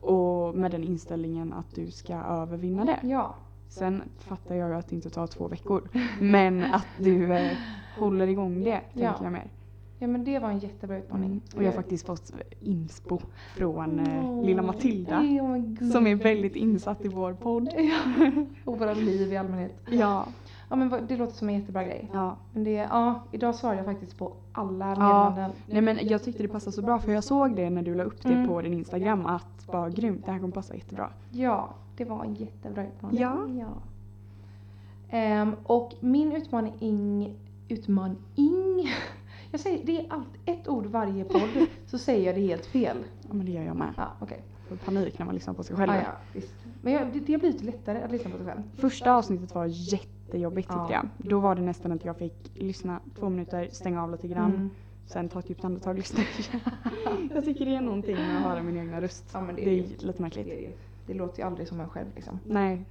[0.01, 3.01] och med den inställningen att du ska övervinna det.
[3.03, 3.35] Ja.
[3.69, 5.89] Sen fattar jag ju att det inte tar två veckor.
[6.21, 7.53] Men att du eh,
[7.99, 9.15] håller igång det tänker Ja.
[9.23, 9.51] jag mer.
[10.03, 11.31] Ja men det var en jättebra utmaning.
[11.31, 11.41] Mm.
[11.57, 13.19] Och jag har faktiskt fått inspo
[13.57, 14.45] från Åh.
[14.47, 15.19] lilla Matilda.
[15.21, 15.91] Oh.
[15.93, 17.69] Som är väldigt insatt i vår podd.
[18.65, 19.73] Och våra liv i allmänhet.
[19.91, 20.27] Ja.
[20.71, 22.11] Ja men det låter som en jättebra grej.
[22.13, 22.37] ja.
[22.53, 24.95] Men det, ja, idag svarade jag faktiskt på alla Ja.
[25.29, 25.51] meddelanden.
[25.67, 28.03] Nej men jag tyckte det passade så bra för jag såg det när du la
[28.05, 28.49] upp det Mm.
[28.49, 31.11] på din Instagram att bara grymt, det här kommer passa jättebra.
[31.33, 33.21] Ja, det var en jättebra utmaning.
[33.21, 33.37] Ja.
[33.59, 33.67] ja.
[35.11, 37.35] Ehm, och min utmaning,
[37.69, 38.89] utmaning,
[39.53, 42.97] jag säger det är allt, ett ord varje podd så säger jag det helt fel.
[43.29, 43.95] Ja men det gör jag med.
[43.97, 44.43] Ja, okej.
[44.69, 45.93] Får panik när man lyssnar på sig själv.
[45.93, 46.55] Ah, ja, visst.
[46.83, 48.63] Men jag, det, det har blivit lättare att lyssna på sig själv.
[48.77, 50.93] Första avsnittet var jättejobbigt tyckte Ja.
[50.93, 51.09] jag.
[51.31, 54.51] Då var det nästan att jag fick lyssna två minuter, stänga av lite grann.
[54.55, 54.71] Mm.
[55.07, 56.21] Sen ta ett djupt andetag och lyssna
[57.35, 59.31] jag tycker det är någonting med att höra min egna röst.
[59.33, 60.03] Ja, det, Det är är det.
[60.07, 60.47] lite märkligt.
[60.47, 60.75] Det, är det.
[61.07, 62.39] det låter ju aldrig som en själv liksom.
[62.47, 62.85] Nej.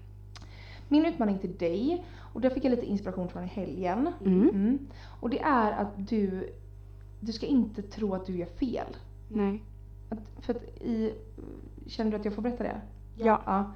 [0.92, 4.10] Min utmaning till dig, och där fick jag lite inspiration från i helgen.
[4.26, 4.50] Mm.
[4.50, 4.80] Mm.
[5.20, 6.50] Och det är att du,
[7.20, 8.96] du ska inte tro att du gör fel.
[9.28, 9.64] Nej.
[10.10, 11.14] Att, för att i,
[11.88, 12.82] känner du att jag får berätta det?
[13.18, 13.42] Ja.
[13.46, 13.72] Ja.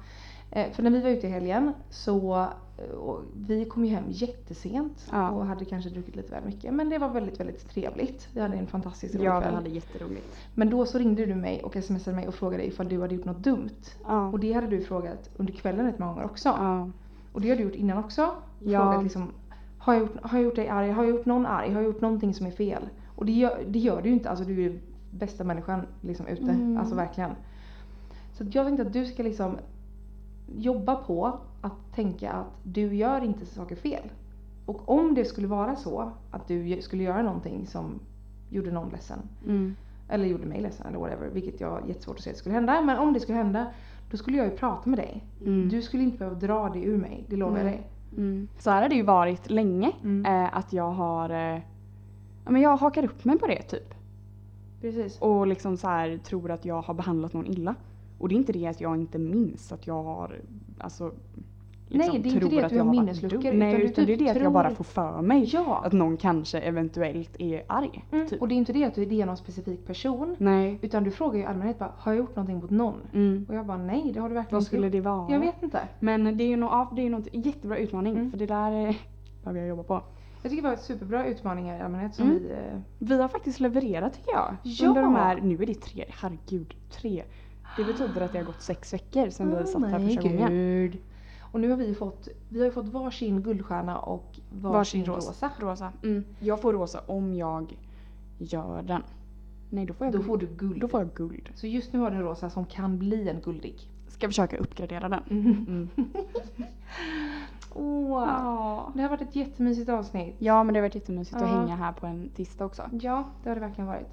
[0.50, 2.40] Eh, För när vi var ute i helgen så,
[2.78, 5.30] eh, vi kom ju hem jättesent Ja.
[5.30, 6.74] och hade kanske druckit lite väl mycket.
[6.74, 8.28] Men det var väldigt, väldigt trevligt.
[8.34, 10.36] Vi hade en fantastisk rolig Ja, vi hade jätteroligt.
[10.54, 13.24] Men då så ringde du mig och smsade mig och frågade ifall du hade gjort
[13.24, 13.70] något dumt.
[14.06, 14.28] Ja.
[14.28, 16.48] Och det hade du frågat under kvällen ett många gånger också.
[16.48, 16.90] Ja.
[17.36, 18.30] Och det har du gjort innan också.
[18.58, 18.82] Ja.
[18.82, 19.32] Frågat liksom,
[19.78, 20.90] har jag, gjort, har jag gjort dig arg?
[20.90, 21.72] Har jag gjort någon arg?
[21.72, 22.88] Har jag gjort någonting som är fel?
[23.14, 24.30] Och det gör, det gör du ju inte.
[24.30, 24.80] Alltså du är
[25.10, 26.50] bästa människan liksom ute.
[26.50, 26.78] Mm.
[26.78, 27.30] Alltså verkligen.
[28.32, 29.58] Så jag tänkte att du ska liksom
[30.56, 34.10] jobba på att tänka att du gör inte saker fel.
[34.66, 38.00] Och om det skulle vara så att du skulle göra någonting som
[38.50, 39.18] gjorde någon ledsen.
[39.46, 39.76] Mm.
[40.08, 41.28] Eller gjorde mig ledsen eller whatever.
[41.28, 42.82] Vilket jag har jättesvårt att se att det skulle hända.
[42.82, 43.66] Men om det skulle hända.
[44.10, 45.24] Då skulle jag ju prata med dig.
[45.40, 45.68] Mm.
[45.68, 47.24] Du skulle inte behöva dra det ur mig.
[47.28, 47.90] Det lovar jag dig.
[48.16, 48.48] Mm.
[48.58, 49.92] Så här har det ju varit länge.
[50.02, 50.26] Mm.
[50.26, 51.60] Eh, att jag har eh,
[52.44, 53.94] ja, men jag hakar upp mig på det typ.
[54.80, 55.18] Precis.
[55.20, 57.74] Och liksom så här tror att jag har behandlat någon illa.
[58.18, 60.40] Och det är inte det att jag inte minns att jag har
[60.78, 61.12] alltså
[61.88, 64.12] liksom, Nej, det är inte det att du har minnesluckor, utan Nej, du utan det
[64.12, 65.82] är typ det att tror- jag bara får för mig Ja.
[65.84, 68.04] att någon kanske eventuellt är arg.
[68.12, 68.28] Mm.
[68.28, 68.40] Typ.
[68.40, 70.36] Och det är inte det att du är någon specifik person.
[70.38, 70.78] Nej.
[70.82, 73.00] Utan du frågar ju i allmänhet bara, har jag gjort någonting mot någon?
[73.14, 73.46] Mm.
[73.48, 74.92] Och jag bara, nej det har du verkligen Vad inte skulle gjort.
[74.92, 75.32] det vara?
[75.32, 75.80] Jag vet inte.
[76.00, 76.56] Men det är ju
[76.96, 78.30] det är något jättebra utmaning Mm.
[78.30, 78.94] för det där eh,
[79.42, 80.02] behöver jag jobba på.
[80.42, 82.42] Jag tycker det var superbra utmaningar i allmänhet som Mm.
[82.42, 82.50] vi...
[82.50, 84.54] eh, Vi har faktiskt levererat tycker jag.
[84.62, 84.88] Ja!
[84.88, 87.22] Under de här, nu är det tre, herregud, tre.
[87.76, 90.92] Det betyder att det har gått sex veckor sedan vi satt här Oh första gången.
[91.56, 95.50] Och nu har vi fått, vi har fått varsin guldstjärna och varsin, rosa.
[95.60, 95.92] rosa.
[96.02, 96.24] Mm.
[96.40, 97.76] Jag får rosa om jag
[98.38, 99.02] gör den.
[99.70, 100.26] Nej då får jag Då guld.
[100.26, 100.80] får du guld.
[100.80, 101.48] Då får jag guld.
[101.54, 103.80] Så just nu har du en rosa som kan bli en guldig.
[104.08, 105.22] Ska försöka uppgradera den.
[105.30, 105.66] Mm.
[105.68, 105.88] Mm.
[107.74, 108.92] Åh, Ja.
[108.94, 110.34] Det har varit ett jättemysigt avsnitt.
[110.38, 111.46] ja men det har varit jättemysigt att Ja.
[111.60, 112.82] hänga här på en tisdag också.
[113.00, 114.08] Ja, det har det verkligen varit.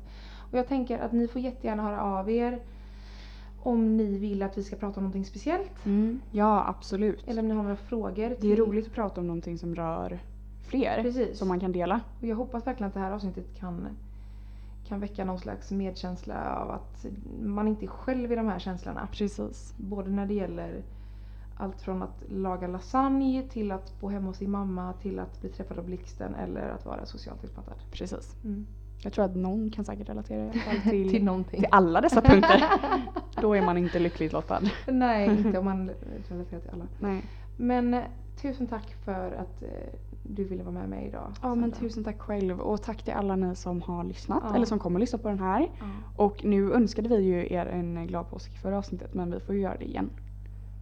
[0.51, 2.59] Och jag tänker att ni får jättegärna höra av er
[3.63, 5.85] om ni vill att vi ska prata om någonting speciellt.
[5.85, 6.21] Mm.
[6.31, 7.27] Ja absolut.
[7.27, 8.35] Eller om ni har några frågor.
[8.41, 10.19] Det är roligt att prata om någonting som rör
[10.61, 11.01] fler.
[11.01, 11.37] Precis.
[11.37, 12.01] Som man kan dela.
[12.19, 13.87] Och jag hoppas verkligen att det här avsnittet kan,
[14.87, 17.05] kan väcka någon slags medkänsla av att
[17.43, 19.07] man inte är själv i de här känslorna.
[19.11, 19.73] Precis.
[19.77, 20.83] Både när det gäller
[21.57, 25.49] allt från att laga lasagne till att bo hemma hos sin mamma till att bli
[25.49, 27.77] träffad av blixten eller att vara socialt utmattad.
[27.91, 28.35] Precis.
[28.43, 28.65] Mm.
[29.03, 30.51] Jag tror att någon kan säkert relatera
[30.89, 31.59] till, till någonting.
[31.59, 32.63] till alla dessa punkter.
[33.41, 34.61] Då är man inte lyckligt lottad.
[34.87, 35.91] Nej, inte om man
[36.29, 36.85] relaterar till alla.
[36.99, 37.21] Nej.
[37.57, 38.03] Men eh,
[38.41, 39.69] tusen tack för att eh,
[40.23, 41.31] du ville vara med mig idag.
[41.41, 41.79] Ja men Sandra.
[41.79, 44.55] tusen tack själv och tack till alla ni som har lyssnat Ja.
[44.55, 45.61] eller som kommer lyssna på den här.
[45.79, 45.85] Ja.
[46.15, 49.55] Och nu önskade vi ju er en glad påsk i förra avsnittet men vi får
[49.55, 50.09] ju göra det igen.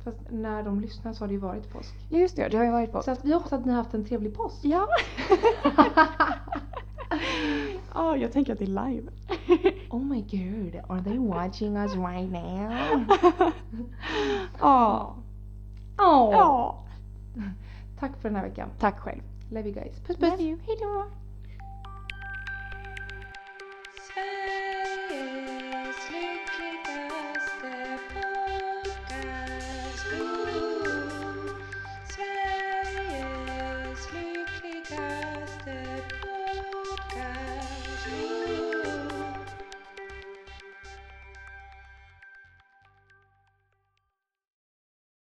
[0.04, 1.96] Fast när de lyssnar så har det ju varit påsk.
[2.10, 3.06] Ja just det, det har ju varit påsk.
[3.06, 4.60] Så att vi hoppas att ni har haft en trevlig påsk.
[4.66, 4.88] Ja.
[7.96, 9.12] oh, jag tänker att det är live.
[9.90, 13.06] oh my god, are they watching us right now?
[14.60, 15.16] Ja.
[15.98, 16.06] oh.
[16.06, 16.36] oh.
[16.36, 16.76] oh.
[18.00, 18.70] Tack för den här veckan.
[18.80, 19.22] Tack själv.
[19.50, 20.00] Love you guys.
[20.00, 20.30] Puss puss.
[20.30, 20.58] Love you.
[20.68, 21.06] Hejdå.